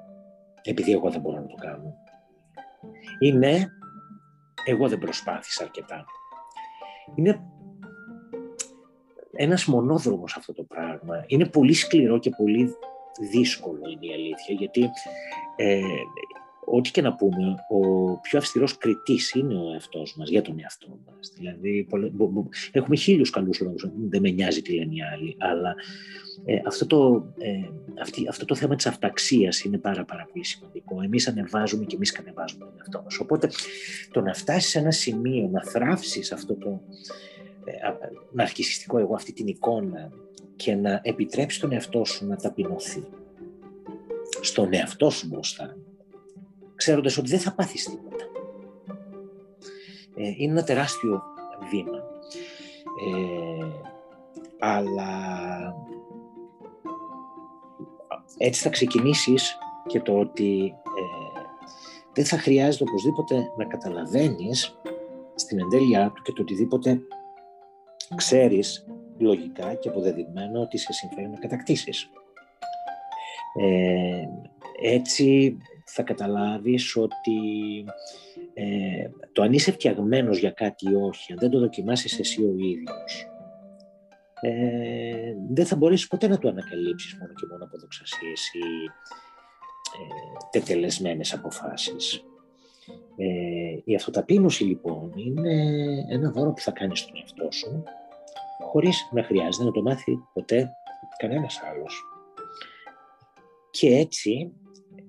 Επειδή 0.67 0.91
εγώ 0.91 1.09
δεν 1.09 1.21
μπορώ 1.21 1.39
να 1.39 1.47
το 1.47 1.55
κάνω. 1.55 1.93
Ή 3.19 3.31
ναι, 3.31 3.65
εγώ 4.63 4.87
δεν 4.87 4.99
προσπάθησα 4.99 5.63
αρκετά. 5.63 6.05
Είναι 7.15 7.41
ένας 9.31 9.65
μονόδρομος 9.65 10.35
αυτό 10.35 10.53
το 10.53 10.63
πράγμα. 10.63 11.23
Είναι 11.27 11.45
πολύ 11.45 11.73
σκληρό 11.73 12.19
και 12.19 12.29
πολύ 12.29 12.75
δύσκολο 13.31 13.89
είναι 13.89 14.05
η 14.05 14.13
αλήθεια, 14.13 14.55
γιατί 14.55 14.89
ε, 15.55 15.81
ό,τι 16.69 16.91
και 16.91 17.01
να 17.01 17.15
πούμε, 17.15 17.55
ο 17.69 17.79
πιο 18.19 18.39
αυστηρός 18.39 18.77
κριτής 18.77 19.31
είναι 19.31 19.55
ο 19.55 19.73
εαυτός 19.73 20.15
μας, 20.17 20.29
για 20.29 20.41
τον 20.41 20.59
εαυτό 20.59 20.99
μας. 21.05 21.33
Δηλαδή, 21.35 21.87
έχουμε 22.71 22.95
χίλιους 22.95 23.29
καλούς 23.29 23.59
λόγους, 23.59 23.89
δεν 24.09 24.21
με 24.21 24.29
νοιάζει 24.29 24.61
τι 24.61 24.73
λένε 24.73 24.93
οι 24.93 25.01
άλλοι, 25.13 25.35
αλλά 25.39 25.75
ε, 26.45 26.61
αυτό, 26.65 26.85
το, 26.85 27.25
ε, 27.37 27.51
αυτή, 28.01 28.27
αυτό 28.27 28.45
το 28.45 28.55
θέμα 28.55 28.75
της 28.75 28.85
αυταξίας 28.85 29.63
είναι 29.63 29.77
πάρα, 29.77 30.05
πάρα 30.05 30.27
πολύ 30.33 30.45
σημαντικό. 30.45 31.01
Εμείς 31.01 31.27
ανεβάζουμε 31.27 31.85
και 31.85 31.95
εμείς 31.95 32.11
κατεβάζουμε 32.11 32.65
τον 32.65 32.73
εαυτό 32.77 33.01
μας. 33.03 33.19
Οπότε, 33.19 33.49
το 34.11 34.21
να 34.21 34.33
φτάσεις 34.33 34.69
σε 34.69 34.79
ένα 34.79 34.91
σημείο, 34.91 35.47
να 35.51 35.63
θράψεις 35.63 36.31
αυτό 36.31 36.55
το 36.55 36.81
ε, 37.65 37.73
ναρκισιστικό 38.31 38.97
εγώ, 38.97 39.13
αυτή 39.13 39.33
την 39.33 39.47
εικόνα 39.47 40.11
και 40.55 40.75
να 40.75 40.99
επιτρέψεις 41.03 41.59
τον 41.59 41.71
εαυτό 41.71 42.05
σου 42.05 42.27
να 42.27 42.35
ταπεινωθεί 42.35 43.03
στον 44.41 44.73
εαυτό 44.73 45.09
σου 45.09 45.27
μπροστά, 45.27 45.77
ξέροντας 46.77 47.17
ότι 47.17 47.29
δεν 47.29 47.39
θα 47.39 47.53
πάθεις 47.53 47.83
τίποτα. 47.83 48.25
Ε, 50.15 50.33
είναι 50.37 50.51
ένα 50.51 50.63
τεράστιο 50.63 51.21
βήμα. 51.69 51.97
Ε, 53.05 53.67
αλλά 54.59 55.11
έτσι 58.37 58.61
θα 58.61 58.69
ξεκινήσεις 58.69 59.57
και 59.87 59.99
το 60.01 60.19
ότι 60.19 60.73
ε, 60.83 61.41
δεν 62.13 62.25
θα 62.25 62.37
χρειάζεται 62.37 62.83
οπωσδήποτε 62.87 63.51
να 63.57 63.65
καταλαβαίνεις 63.65 64.79
στην 65.35 65.59
εντέλειά 65.59 66.11
του 66.15 66.21
και 66.21 66.31
το 66.31 66.41
οτιδήποτε 66.41 67.01
ξέρεις 68.15 68.85
λογικά 69.17 69.73
και 69.73 69.89
αποδεδειγμένο 69.89 70.61
ότι 70.61 70.77
σε 70.77 70.93
συμφέρει 70.93 71.29
να 71.29 71.37
κατακτήσεις. 71.37 72.09
Ε, 73.59 74.23
έτσι 74.81 75.57
θα 75.89 76.03
καταλάβεις 76.03 76.95
ότι 76.95 77.39
ε, 78.53 79.09
το 79.31 79.41
αν 79.41 79.53
είσαι 79.53 79.71
φτιαγμένος 79.71 80.39
για 80.39 80.51
κάτι 80.51 80.89
ή 80.89 80.95
όχι, 80.95 81.31
αν 81.31 81.37
δεν 81.39 81.49
το 81.49 81.59
δοκιμάσεις 81.59 82.19
εσύ 82.19 82.43
ο 82.43 82.53
ίδιος, 82.57 83.27
ε, 84.41 85.33
δεν 85.49 85.65
θα 85.65 85.75
μπορέσεις 85.75 86.07
ποτέ 86.07 86.27
να 86.27 86.37
το 86.37 86.47
ανακαλύψεις 86.47 87.17
μόνο 87.19 87.33
και 87.33 87.45
μόνο 87.49 87.63
από 87.63 87.77
δοξασίες 87.77 88.53
ή 88.53 88.83
ε, 89.97 90.37
τετελεσμένες 90.51 91.33
αποφάσεις. 91.33 92.23
Ε, 93.17 93.79
η 93.83 93.95
αυτοταπείνωση 93.95 94.63
λοιπόν 94.63 95.13
είναι 95.15 95.53
ένα 96.09 96.31
δώρο 96.31 96.51
που 96.51 96.61
θα 96.61 96.71
κάνεις 96.71 96.99
στον 96.99 97.15
εαυτό 97.15 97.51
σου 97.51 97.83
χωρίς 98.71 99.09
να 99.11 99.23
χρειάζεται 99.23 99.65
να 99.65 99.71
το 99.71 99.81
μάθει 99.81 100.19
ποτέ 100.33 100.69
κανένας 101.17 101.61
άλλος. 101.71 102.03
Και 103.69 103.95
έτσι 103.97 104.51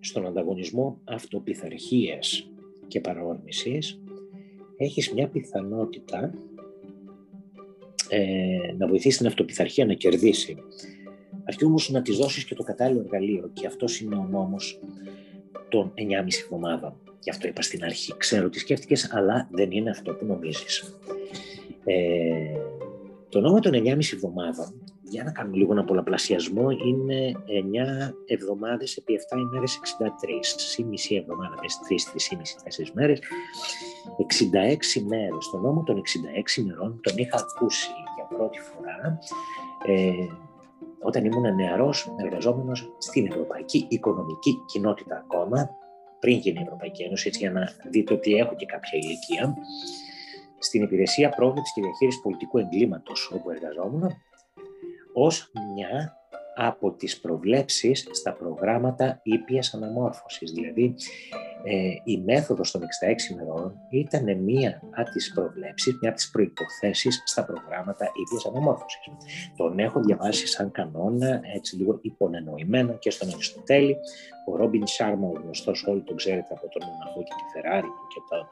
στον 0.01 0.27
ανταγωνισμό 0.27 1.01
αυτοπιθαρχίας 1.05 2.51
και 2.87 3.01
παραόρμησης 3.01 4.01
έχεις 4.77 5.13
μια 5.13 5.29
πιθανότητα 5.29 6.35
ε, 8.09 8.73
να 8.79 8.87
βοηθήσεις 8.87 9.17
την 9.17 9.27
αυτοπιθαρχία 9.27 9.87
να 9.87 9.95
κερδίσει. 9.95 10.57
Αρκεί 11.45 11.65
όμως 11.65 11.91
να 11.91 12.03
της 12.03 12.17
δώσεις 12.17 12.45
και 12.45 12.55
το 12.55 12.63
κατάλληλο 12.63 13.01
εργαλείο 13.01 13.51
και 13.53 13.67
αυτός 13.67 14.01
είναι 14.01 14.17
ο 14.17 14.27
νόμος 14.31 14.81
των 15.69 15.93
9,5 15.95 16.03
εβδομάδων. 16.45 16.95
Γι' 17.21 17.31
αυτό 17.31 17.49
είπα 17.49 17.63
στην 17.63 17.85
αρχή. 17.85 18.15
Ξέρω 18.17 18.49
τι 18.49 18.59
σκέφτηκες, 18.59 19.13
αλλά 19.13 19.49
δεν 19.51 19.71
είναι 19.71 19.91
αυτό 19.91 20.13
που 20.13 20.25
νομίζεις. 20.25 20.99
Ε, 21.85 22.61
το 23.29 23.41
νόμο 23.41 23.61
των 23.61 23.73
9,5 23.73 24.13
εβδομάδων 24.13 24.83
για 25.11 25.25
να 25.25 25.31
κάνουμε 25.31 25.57
λίγο 25.57 25.73
ένα 25.73 25.85
πολλαπλασιασμό, 25.85 26.71
είναι 26.71 27.33
9 28.09 28.15
εβδομάδες 28.27 28.97
επί 28.97 29.15
7 29.35 29.39
ημέρες 29.39 29.81
63. 30.81 30.85
μισή 30.85 31.15
εβδομάδα 31.15 31.55
μες 31.61 31.79
3, 31.89 32.07
3,5, 32.07 32.57
4 32.63 32.91
μέρες. 32.93 33.21
66 34.17 35.01
μέρες. 35.07 35.49
Το 35.51 35.59
νόμο 35.59 35.83
των 35.83 35.99
66 35.99 36.57
ημερών 36.57 37.01
τον 37.03 37.17
είχα 37.17 37.37
ακούσει 37.37 37.91
για 38.17 38.37
πρώτη 38.37 38.61
φορά 38.61 39.19
ε, 39.87 40.27
όταν 41.01 41.25
ήμουν 41.25 41.55
νεαρός 41.55 42.15
εργαζόμενος 42.17 42.93
στην 42.99 43.27
Ευρωπαϊκή 43.27 43.87
Οικονομική 43.89 44.63
Κοινότητα 44.67 45.17
ακόμα, 45.17 45.71
πριν 46.19 46.39
γίνει 46.39 46.59
η 46.59 46.63
Ευρωπαϊκή 46.63 47.03
Ένωση, 47.03 47.29
έτσι 47.29 47.41
για 47.41 47.51
να 47.51 47.73
δείτε 47.91 48.15
ότι 48.15 48.35
έχω 48.35 48.55
και 48.57 48.67
κάποια 48.67 48.99
ηλικία, 48.99 49.57
στην 50.59 50.83
υπηρεσία 50.83 51.29
πρόβλεψης 51.29 51.75
και 51.75 51.81
διαχείρισης 51.81 52.21
πολιτικού 52.21 52.59
εγκλήματος 52.59 53.31
όπου 53.35 53.51
εργαζόμουν 53.51 54.17
ως 55.21 55.51
μια 55.75 56.19
από 56.61 56.93
τις 56.93 57.21
προβλέψεις 57.21 58.09
στα 58.11 58.33
προγράμματα 58.33 59.21
ήπιας 59.23 59.75
αναμόρφωσης. 59.75 60.53
Δηλαδή, 60.53 60.95
ε, 61.65 61.91
η 62.05 62.19
μέθοδος 62.19 62.71
των 62.71 62.83
66 62.83 63.31
ημερών 63.31 63.75
ήταν 63.91 64.43
μία 64.43 64.83
από 64.95 65.11
τις 65.11 65.33
προβλέψεις, 65.35 65.99
μία 66.01 66.11
από 66.11 66.19
τις 66.19 66.31
προϋποθέσεις 66.31 67.23
στα 67.25 67.45
προγράμματα 67.45 68.11
ίδιας 68.27 68.47
αναμόρφωσης. 68.47 69.01
Τον 69.57 69.79
έχω 69.79 70.01
διαβάσει 70.01 70.47
σαν 70.47 70.71
κανόνα, 70.71 71.41
έτσι 71.55 71.77
λίγο 71.77 71.99
υπονενοημένο 72.03 72.93
και 72.99 73.11
στον 73.11 73.29
Αριστοτέλη. 73.29 73.97
Ο 74.47 74.57
Ρόμπιν 74.57 74.87
Σάρμα, 74.87 75.27
ο 75.29 75.41
γνωστός 75.43 75.87
όλοι 75.87 76.03
τον 76.03 76.17
ξέρετε 76.17 76.55
από 76.55 76.69
τον 76.69 76.83
Μοναχό 76.89 77.23
και 77.23 77.35
τη 77.39 77.45
Φεράρι 77.53 77.89
και 78.13 78.21
το 78.29 78.49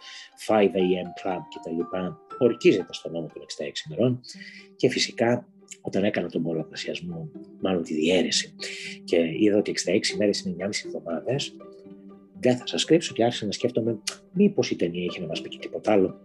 5am 0.47 1.09
Club 1.21 1.41
κτλ. 1.55 1.81
Ορκίζεται 2.39 2.93
στον 2.93 3.13
νόμο 3.13 3.27
των 3.27 3.43
66 3.43 3.91
ημερών 3.91 4.21
και 4.77 4.89
φυσικά 4.89 5.47
όταν 5.81 6.05
έκανα 6.05 6.29
τον 6.29 6.43
πολλαπλασιασμό, 6.43 7.31
μάλλον 7.61 7.83
τη 7.83 7.95
διαίρεση 7.95 8.55
και 9.05 9.17
είδα 9.41 9.59
ότι 9.59 9.75
66 9.87 9.99
μέρες 10.19 10.41
είναι 10.41 10.57
9,5 10.59 10.71
εβδομάδες, 10.87 11.57
δεν 12.41 12.57
θα 12.57 12.67
σας 12.67 12.85
κρύψω 12.85 13.15
και 13.15 13.25
άρχισα 13.25 13.47
να 13.47 13.53
σκέφτομαι 13.53 13.99
μήπως 14.33 14.71
η 14.71 14.77
ταινία 14.77 15.05
είχε 15.05 15.21
να 15.21 15.27
μας 15.27 15.41
πει 15.41 15.49
και 15.49 15.59
τίποτα 15.59 15.93
άλλο. 15.93 16.21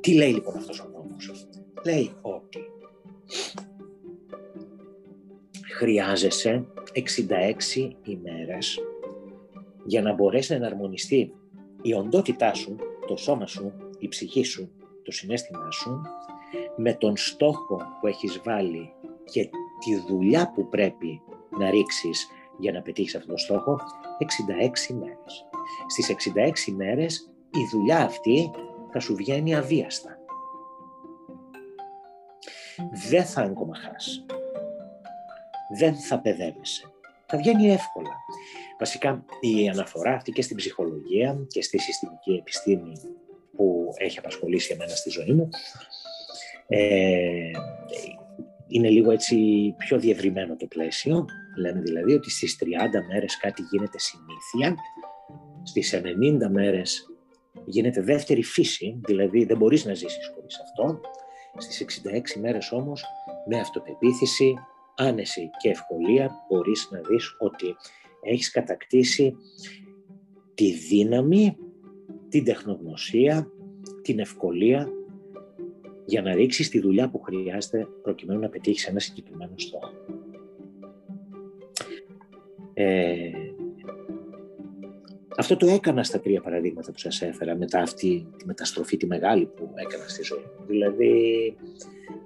Τι 0.00 0.14
λέει 0.14 0.32
λοιπόν 0.32 0.56
αυτός 0.56 0.80
ο 0.80 0.88
νόμος. 0.92 1.48
Λέει 1.84 2.10
ότι 2.20 2.58
χρειάζεσαι 5.78 6.66
66 7.74 7.90
ημέρες 8.04 8.78
για 9.84 10.02
να 10.02 10.12
μπορέσει 10.14 10.50
να 10.50 10.56
εναρμονιστεί 10.56 11.32
η 11.82 11.94
οντότητά 11.94 12.54
σου, 12.54 12.76
το 13.06 13.16
σώμα 13.16 13.46
σου, 13.46 13.72
η 13.98 14.08
ψυχή 14.08 14.42
σου, 14.42 14.70
το 15.02 15.12
συνέστημά 15.12 15.70
σου 15.70 16.00
με 16.76 16.94
τον 16.94 17.16
στόχο 17.16 17.82
που 18.00 18.06
έχεις 18.06 18.40
βάλει 18.44 18.92
και 19.24 19.48
τη 19.78 19.96
δουλειά 20.08 20.52
που 20.54 20.68
πρέπει 20.68 21.22
να 21.58 21.70
ρίξεις 21.70 22.26
για 22.58 22.72
να 22.72 22.82
πετύχεις 22.82 23.14
αυτόν 23.14 23.28
τον 23.28 23.38
στόχο 23.38 23.80
66 24.90 24.94
μέρες. 24.94 25.46
Στις 25.86 26.08
66 26.68 26.72
μέρες 26.76 27.30
η 27.50 27.68
δουλειά 27.70 27.98
αυτή 27.98 28.50
θα 28.92 29.00
σου 29.00 29.14
βγαίνει 29.14 29.54
αβίαστα. 29.54 30.18
Δεν 33.08 33.24
θα 33.24 33.40
αγκομαχάς. 33.40 34.24
Δεν 35.78 35.94
θα 35.94 36.20
παιδεύεσαι. 36.20 36.90
Θα 37.26 37.38
βγαίνει 37.38 37.70
εύκολα. 37.70 38.14
Βασικά 38.78 39.24
η 39.40 39.68
αναφορά 39.68 40.12
αυτή 40.14 40.32
και 40.32 40.42
στην 40.42 40.56
ψυχολογία 40.56 41.38
και 41.48 41.62
στη 41.62 41.78
συστημική 41.78 42.32
επιστήμη 42.32 42.92
που 43.56 43.92
έχει 43.96 44.18
απασχολήσει 44.18 44.72
εμένα 44.72 44.94
στη 44.94 45.10
ζωή 45.10 45.32
μου 45.32 45.48
ε, 46.68 47.50
είναι 48.66 48.88
λίγο 48.88 49.10
έτσι 49.10 49.36
πιο 49.78 49.98
διευρυμένο 49.98 50.56
το 50.56 50.66
πλαίσιο. 50.66 51.24
Λένε 51.58 51.80
δηλαδή 51.80 52.12
ότι 52.12 52.30
στις 52.30 52.58
30 52.60 52.66
μέρες 53.08 53.36
κάτι 53.36 53.62
γίνεται 53.70 53.98
συνήθεια, 53.98 54.76
στις 55.62 56.00
90 56.44 56.50
μέρες 56.50 57.06
γίνεται 57.64 58.02
δεύτερη 58.02 58.42
φύση, 58.42 59.00
δηλαδή 59.04 59.44
δεν 59.44 59.56
μπορείς 59.56 59.84
να 59.84 59.94
ζήσεις 59.94 60.30
χωρίς 60.34 60.60
αυτό. 60.60 61.00
Στις 61.56 62.02
66 62.36 62.40
μέρες 62.40 62.72
όμως 62.72 63.04
με 63.46 63.58
αυτοπεποίθηση, 63.58 64.54
άνεση 64.96 65.50
και 65.62 65.68
ευκολία 65.68 66.30
μπορείς 66.48 66.88
να 66.90 67.00
δεις 67.00 67.36
ότι 67.38 67.76
έχεις 68.22 68.50
κατακτήσει 68.50 69.36
τη 70.54 70.72
δύναμη, 70.72 71.56
την 72.28 72.44
τεχνογνωσία, 72.44 73.50
την 74.02 74.18
ευκολία 74.18 74.88
για 76.06 76.22
να 76.22 76.34
ρίξεις 76.34 76.68
τη 76.68 76.80
δουλειά 76.80 77.08
που 77.08 77.20
χρειάζεται 77.20 77.88
προκειμένου 78.02 78.40
να 78.40 78.48
πετύχεις 78.48 78.86
ένα 78.86 78.98
συγκεκριμένο 78.98 79.52
στόχο. 79.56 79.92
Ε, 82.74 83.30
αυτό 85.36 85.56
το 85.56 85.66
έκανα 85.66 86.02
στα 86.04 86.20
τρία 86.20 86.40
παραδείγματα 86.40 86.92
που 86.92 86.98
σας 86.98 87.22
έφερα 87.22 87.56
μετά 87.56 87.80
αυτή 87.80 88.26
τη 88.36 88.46
μεταστροφή 88.46 88.96
τη 88.96 89.06
μεγάλη 89.06 89.46
που 89.46 89.70
έκανα 89.74 90.08
στη 90.08 90.22
ζωή 90.22 90.38
μου. 90.38 90.66
Δηλαδή 90.66 91.56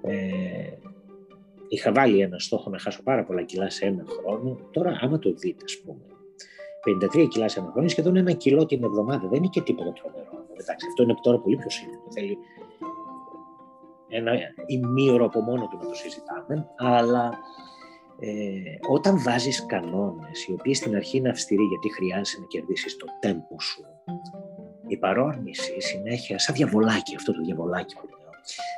ε, 0.01 0.15
είχα 1.67 1.91
βάλει 1.91 2.19
ένα 2.19 2.39
στόχο 2.39 2.69
να 2.69 2.79
χάσω 2.79 3.03
πάρα 3.03 3.23
πολλά 3.23 3.43
κιλά 3.43 3.69
σε 3.69 3.85
ένα 3.85 4.03
χρόνο. 4.07 4.59
Τώρα 4.71 4.99
άμα 5.01 5.19
το 5.19 5.33
δείτε 5.33 5.63
ας 5.63 5.77
πούμε 5.85 6.01
53 7.23 7.27
κιλά 7.29 7.47
σε 7.47 7.59
ένα 7.59 7.69
χρόνο, 7.71 7.87
σχεδόν 7.87 8.15
ένα 8.15 8.31
κιλό 8.31 8.65
την 8.65 8.83
εβδομάδα. 8.83 9.27
Δεν 9.27 9.37
είναι 9.37 9.49
και 9.51 9.61
τίποτα 9.61 9.93
τρομερό. 9.93 10.45
Εντάξει, 10.53 10.85
αυτό 10.87 11.03
είναι 11.03 11.15
τώρα 11.21 11.39
πολύ 11.39 11.55
πιο 11.55 11.69
σύνθετο. 11.69 12.11
Θέλει 12.11 12.37
ένα 14.11 14.31
ημίωρο 14.65 15.25
από 15.25 15.41
μόνο 15.41 15.67
του 15.67 15.77
να 15.77 15.85
το 15.87 15.95
συζητάμε, 15.95 16.67
αλλά 16.77 17.31
ε, 18.19 18.77
όταν 18.89 19.23
βάζεις 19.23 19.65
κανόνες, 19.65 20.45
οι 20.47 20.51
οποίοι 20.51 20.73
στην 20.73 20.95
αρχή 20.95 21.17
είναι 21.17 21.29
αυστηροί 21.29 21.63
γιατί 21.63 21.93
χρειάζεται 21.93 22.41
να 22.41 22.47
κερδίσεις 22.47 22.97
το 22.97 23.05
τέμπο 23.19 23.59
σου, 23.59 23.85
η 24.87 24.97
παρόρμηση 24.97 25.81
συνέχεια, 25.81 26.39
σαν 26.39 26.55
διαβολάκι, 26.55 27.15
αυτό 27.15 27.33
το 27.33 27.41
διαβολάκι 27.41 27.95
που 27.95 28.07
λέω, 28.07 28.20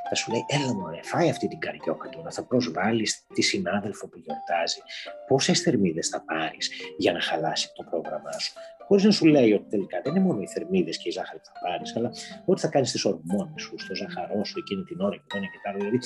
θα 0.09 0.15
σου 0.15 0.31
λέει, 0.31 0.45
έλα 0.47 0.73
μωρέ, 0.73 0.99
φάει 1.03 1.29
αυτή 1.29 1.47
την 1.47 1.59
καριόκα 1.59 2.09
τώρα, 2.09 2.29
θα 2.31 2.43
προσβάλλεις 2.43 3.25
τη 3.33 3.41
συνάδελφο 3.41 4.07
που 4.07 4.17
γιορτάζει. 4.17 4.79
Πόσες 5.27 5.61
θερμίδες 5.61 6.07
θα 6.07 6.23
πάρεις 6.23 6.71
για 6.97 7.11
να 7.11 7.21
χαλάσει 7.21 7.71
το 7.75 7.83
πρόγραμμά 7.89 8.31
σου; 8.31 8.53
Χωρίς 8.87 9.03
να 9.03 9.11
σου 9.11 9.25
λέει 9.25 9.53
ότι 9.53 9.69
τελικά 9.69 10.01
δεν 10.03 10.15
είναι 10.15 10.25
μόνο 10.25 10.41
οι 10.41 10.47
θερμίδες 10.47 10.97
και 10.97 11.09
η 11.09 11.11
ζάχαρη 11.11 11.39
που 11.39 11.45
θα 11.45 11.69
πάρεις, 11.69 11.95
αλλά 11.95 12.11
ό,τι 12.45 12.61
θα 12.61 12.67
κάνεις 12.67 12.89
στι 12.89 13.07
ορμόνες 13.07 13.61
σου, 13.61 13.79
στο 13.79 13.95
ζαχαρό 13.95 14.45
σου 14.45 14.59
εκείνη 14.59 14.83
την 14.83 14.99
ώρα 15.01 15.15
και 15.15 15.23
το 15.27 15.37
ένα 15.37 15.45
και 15.45 15.59
το 15.63 15.69
άλλο. 15.69 15.77
Δηλαδή, 15.77 15.99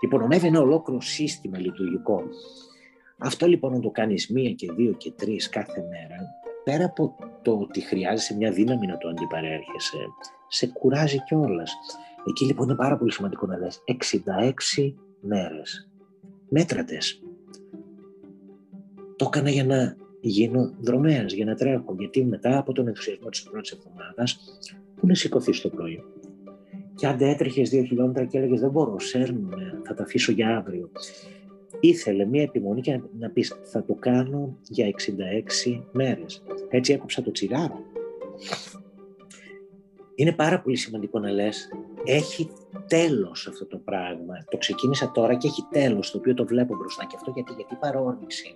υπονομεύει 0.00 0.46
ένα 0.46 0.60
ολόκληρο 0.60 1.00
σύστημα 1.00 1.58
λειτουργικό. 1.58 2.22
Αυτό 3.18 3.46
λοιπόν 3.46 3.72
να 3.72 3.80
το 3.80 3.90
κάνεις 3.90 4.28
μία 4.28 4.50
και 4.50 4.72
δύο 4.72 4.92
και 4.92 5.10
τρεις 5.10 5.48
κάθε 5.48 5.80
μέρα, 5.80 6.16
πέρα 6.64 6.84
από 6.84 7.14
το 7.42 7.58
ότι 7.58 7.80
χρειάζεσαι 7.80 8.34
μια 8.34 8.50
δύναμη 8.50 8.86
να 8.86 8.98
το 8.98 9.08
αντιπαρέρχεσαι, 9.08 9.98
σε 10.48 10.66
κουράζει 10.66 11.22
κιόλας. 11.22 11.76
Εκεί 12.28 12.44
λοιπόν 12.44 12.68
είναι 12.68 12.76
πάρα 12.76 12.96
πολύ 12.96 13.12
σημαντικό 13.12 13.46
να 13.46 13.58
λες 13.58 13.82
66 13.86 14.92
μέρες. 15.20 15.90
Μέτρατες. 16.48 17.22
Το 19.16 19.24
έκανα 19.26 19.50
για 19.50 19.64
να 19.64 19.96
γίνω 20.20 20.74
δρομέας 20.80 21.32
για 21.32 21.44
να 21.44 21.54
τρέχω. 21.54 21.94
Γιατί 21.98 22.24
μετά 22.24 22.58
από 22.58 22.72
τον 22.72 22.88
ενθουσιασμό 22.88 23.28
της 23.28 23.42
πρώτης 23.42 23.70
εβδομάδας, 23.70 24.38
πού 24.96 25.06
να 25.06 25.14
σηκωθεί 25.14 25.60
το 25.60 25.68
πρωί. 25.68 26.04
Και 26.94 27.06
αν 27.06 27.20
έτρεχες 27.20 27.70
δύο 27.70 27.82
χιλιόμετρα 27.82 28.24
και 28.24 28.38
έλεγες 28.38 28.60
Δεν 28.60 28.70
μπορώ, 28.70 28.98
σέρνουμε, 28.98 29.80
θα 29.84 29.94
τα 29.94 30.02
αφήσω 30.02 30.32
για 30.32 30.56
αύριο. 30.56 30.90
Ήθελε 31.80 32.24
μία 32.24 32.42
επιμονή 32.42 32.80
και 32.80 33.00
να 33.18 33.30
πεις 33.30 33.56
Θα 33.62 33.84
το 33.84 33.94
κάνω 33.94 34.56
για 34.68 34.86
66 34.86 35.82
μέρες. 35.92 36.42
Έτσι 36.68 36.92
έκοψα 36.92 37.22
το 37.22 37.30
τσιγάρο. 37.30 37.84
Είναι 40.18 40.32
πάρα 40.32 40.60
πολύ 40.60 40.76
σημαντικό 40.76 41.18
να 41.18 41.30
λες 41.30 41.68
έχει 42.04 42.50
τέλος 42.86 43.46
αυτό 43.46 43.66
το 43.66 43.76
πράγμα. 43.76 44.34
Το 44.50 44.56
ξεκίνησα 44.56 45.10
τώρα 45.10 45.34
και 45.34 45.46
έχει 45.46 45.66
τέλος, 45.70 46.10
το 46.10 46.18
οποίο 46.18 46.34
το 46.34 46.46
βλέπω 46.46 46.76
μπροστά. 46.76 47.04
Και 47.04 47.16
αυτό 47.16 47.30
γιατί, 47.34 47.52
γιατί 47.52 47.74
παρόρμηση. 47.74 48.54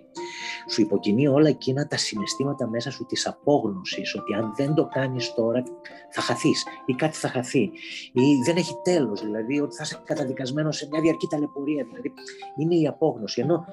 Σου 0.69 0.81
υποκινεί 0.81 1.27
όλα 1.27 1.49
εκείνα 1.49 1.87
τα 1.87 1.97
συναισθήματα 1.97 2.67
μέσα 2.67 2.91
σου 2.91 3.05
της 3.05 3.27
απόγνωσης, 3.27 4.15
ότι 4.15 4.33
αν 4.33 4.53
δεν 4.55 4.73
το 4.73 4.85
κάνεις 4.85 5.33
τώρα 5.33 5.63
θα 6.09 6.21
χαθείς 6.21 6.65
ή 6.85 6.93
κάτι 6.93 7.17
θα 7.17 7.27
χαθεί 7.27 7.71
ή 8.13 8.41
δεν 8.45 8.55
έχει 8.55 8.73
τέλος, 8.83 9.21
δηλαδή 9.21 9.59
ότι 9.59 9.75
θα 9.75 9.83
είσαι 9.83 10.01
καταδικασμένος 10.05 10.75
σε 10.75 10.87
μια 10.91 11.01
διαρκή 11.01 11.27
ταλαιπωρία. 11.27 11.85
Δηλαδή 11.89 12.13
είναι 12.57 12.75
η 12.75 12.87
απόγνωση. 12.87 13.41
Ενώ 13.41 13.65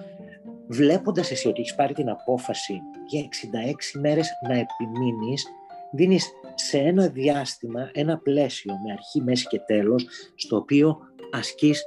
βλέποντας 0.68 1.30
εσύ 1.30 1.48
ότι 1.48 1.60
έχεις 1.60 1.74
πάρει 1.74 1.94
την 1.94 2.08
απόφαση 2.08 2.80
για 3.06 3.20
66 3.20 4.00
μέρες 4.00 4.28
να 4.48 4.54
επιμείνεις, 4.54 5.46
δίνεις 5.92 6.32
σε 6.54 6.78
ένα 6.78 7.08
διάστημα, 7.08 7.90
ένα 7.92 8.18
πλαίσιο 8.18 8.74
με 8.84 8.92
αρχή, 8.92 9.22
μέση 9.22 9.46
και 9.46 9.58
τέλος, 9.58 10.06
στο 10.34 10.56
οποίο 10.56 10.98
ασκείς 11.30 11.84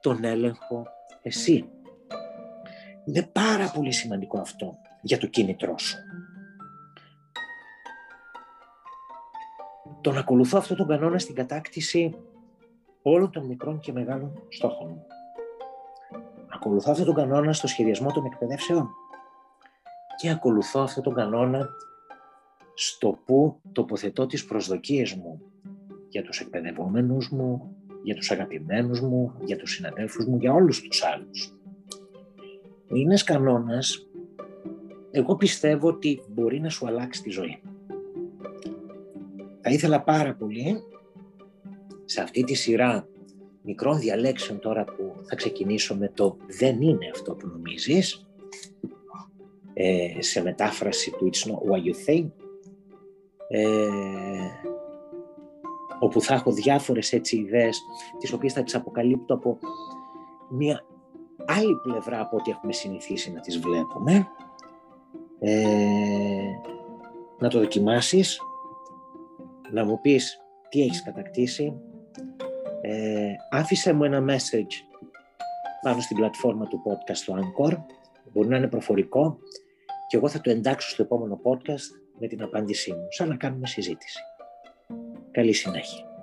τον 0.00 0.24
έλεγχο 0.24 0.86
εσύ. 1.22 1.68
Είναι 3.04 3.22
πάρα 3.32 3.70
πολύ 3.74 3.92
σημαντικό 3.92 4.38
αυτό 4.38 4.78
για 5.02 5.18
το 5.18 5.26
κίνητρό 5.26 5.78
σου. 5.78 5.96
Τον 10.00 10.18
ακολουθώ 10.18 10.58
αυτό 10.58 10.74
τον 10.74 10.86
κανόνα 10.86 11.18
στην 11.18 11.34
κατάκτηση 11.34 12.14
όλων 13.02 13.30
των 13.30 13.46
μικρών 13.46 13.80
και 13.80 13.92
μεγάλων 13.92 14.42
στόχων 14.48 14.88
μου. 14.88 15.06
Ακολουθώ 16.54 16.90
αυτό 16.90 17.04
τον 17.04 17.14
κανόνα 17.14 17.52
στο 17.52 17.66
σχεδιασμό 17.66 18.12
των 18.12 18.24
εκπαιδεύσεων 18.24 18.90
και 20.16 20.30
ακολουθώ 20.30 20.80
αυτό 20.80 21.00
τον 21.00 21.14
κανόνα 21.14 21.68
στο 22.74 23.18
που 23.24 23.60
τοποθετώ 23.72 24.26
τις 24.26 24.44
προσδοκίες 24.44 25.14
μου 25.14 25.40
για 26.08 26.22
τους 26.22 26.40
εκπαιδευόμενους 26.40 27.30
μου, 27.30 27.76
για 28.02 28.14
τους 28.14 28.30
αγαπημένους 28.30 29.00
μου, 29.00 29.34
για 29.44 29.56
τους 29.56 29.72
συναδέλφους 29.72 30.24
μου, 30.24 30.36
για 30.36 30.52
όλους 30.52 30.80
τους 30.82 31.04
άλλους. 31.04 31.54
Είναι 32.88 33.00
ένας 33.00 33.22
κανόνας, 33.22 34.08
εγώ 35.10 35.36
πιστεύω 35.36 35.88
ότι 35.88 36.22
μπορεί 36.28 36.60
να 36.60 36.68
σου 36.68 36.86
αλλάξει 36.86 37.22
τη 37.22 37.30
ζωή. 37.30 37.62
Θα 39.60 39.70
ήθελα 39.70 40.02
πάρα 40.02 40.34
πολύ 40.34 40.82
σε 42.04 42.22
αυτή 42.22 42.44
τη 42.44 42.54
σειρά 42.54 43.08
μικρών 43.62 43.98
διαλέξεων 43.98 44.58
τώρα 44.58 44.84
που 44.84 45.14
θα 45.28 45.36
ξεκινήσω 45.36 45.96
με 45.96 46.10
το 46.14 46.36
«δεν 46.58 46.80
είναι 46.80 47.10
αυτό 47.12 47.34
που 47.34 47.46
νομίζεις» 47.46 48.26
ε, 49.72 50.22
σε 50.22 50.42
μετάφραση 50.42 51.10
του 51.10 51.30
It's 51.32 51.50
Not 51.50 51.70
What 51.70 51.82
You 51.84 51.94
Think, 52.08 52.30
ε, 53.54 53.88
όπου 55.98 56.20
θα 56.20 56.34
έχω 56.34 56.52
διάφορες 56.52 57.12
έτσι 57.12 57.36
ιδέες, 57.36 57.82
τις 58.18 58.32
οποίες 58.32 58.52
θα 58.52 58.62
τις 58.62 58.74
αποκαλύπτω 58.74 59.34
από 59.34 59.58
μια 60.50 60.84
άλλη 61.46 61.74
πλευρά 61.82 62.20
από 62.20 62.36
ό,τι 62.36 62.50
έχουμε 62.50 62.72
συνηθίσει 62.72 63.32
να 63.32 63.40
τις 63.40 63.58
βλέπουμε. 63.58 64.28
Ε, 65.38 66.50
να 67.38 67.48
το 67.48 67.58
δοκιμάσεις, 67.58 68.40
να 69.70 69.84
μου 69.84 70.00
πεις 70.00 70.40
τι 70.68 70.82
έχεις 70.82 71.02
κατακτήσει. 71.02 71.74
Ε, 72.80 73.32
άφησε 73.50 73.92
μου 73.92 74.04
ένα 74.04 74.24
message 74.28 75.02
πάνω 75.82 76.00
στην 76.00 76.16
πλατφόρμα 76.16 76.66
του 76.66 76.82
podcast 76.84 77.18
του 77.24 77.34
Anchor. 77.34 77.76
Μπορεί 78.32 78.48
να 78.48 78.56
είναι 78.56 78.68
προφορικό 78.68 79.38
και 80.08 80.16
εγώ 80.16 80.28
θα 80.28 80.40
το 80.40 80.50
εντάξω 80.50 80.88
στο 80.88 81.02
επόμενο 81.02 81.40
podcast 81.44 82.03
με 82.20 82.26
την 82.26 82.42
απάντησή 82.42 82.92
μου, 82.92 83.06
σαν 83.10 83.28
να 83.28 83.36
κάνουμε 83.36 83.66
συζήτηση. 83.66 84.20
Καλή 85.30 85.52
συνέχεια. 85.52 86.13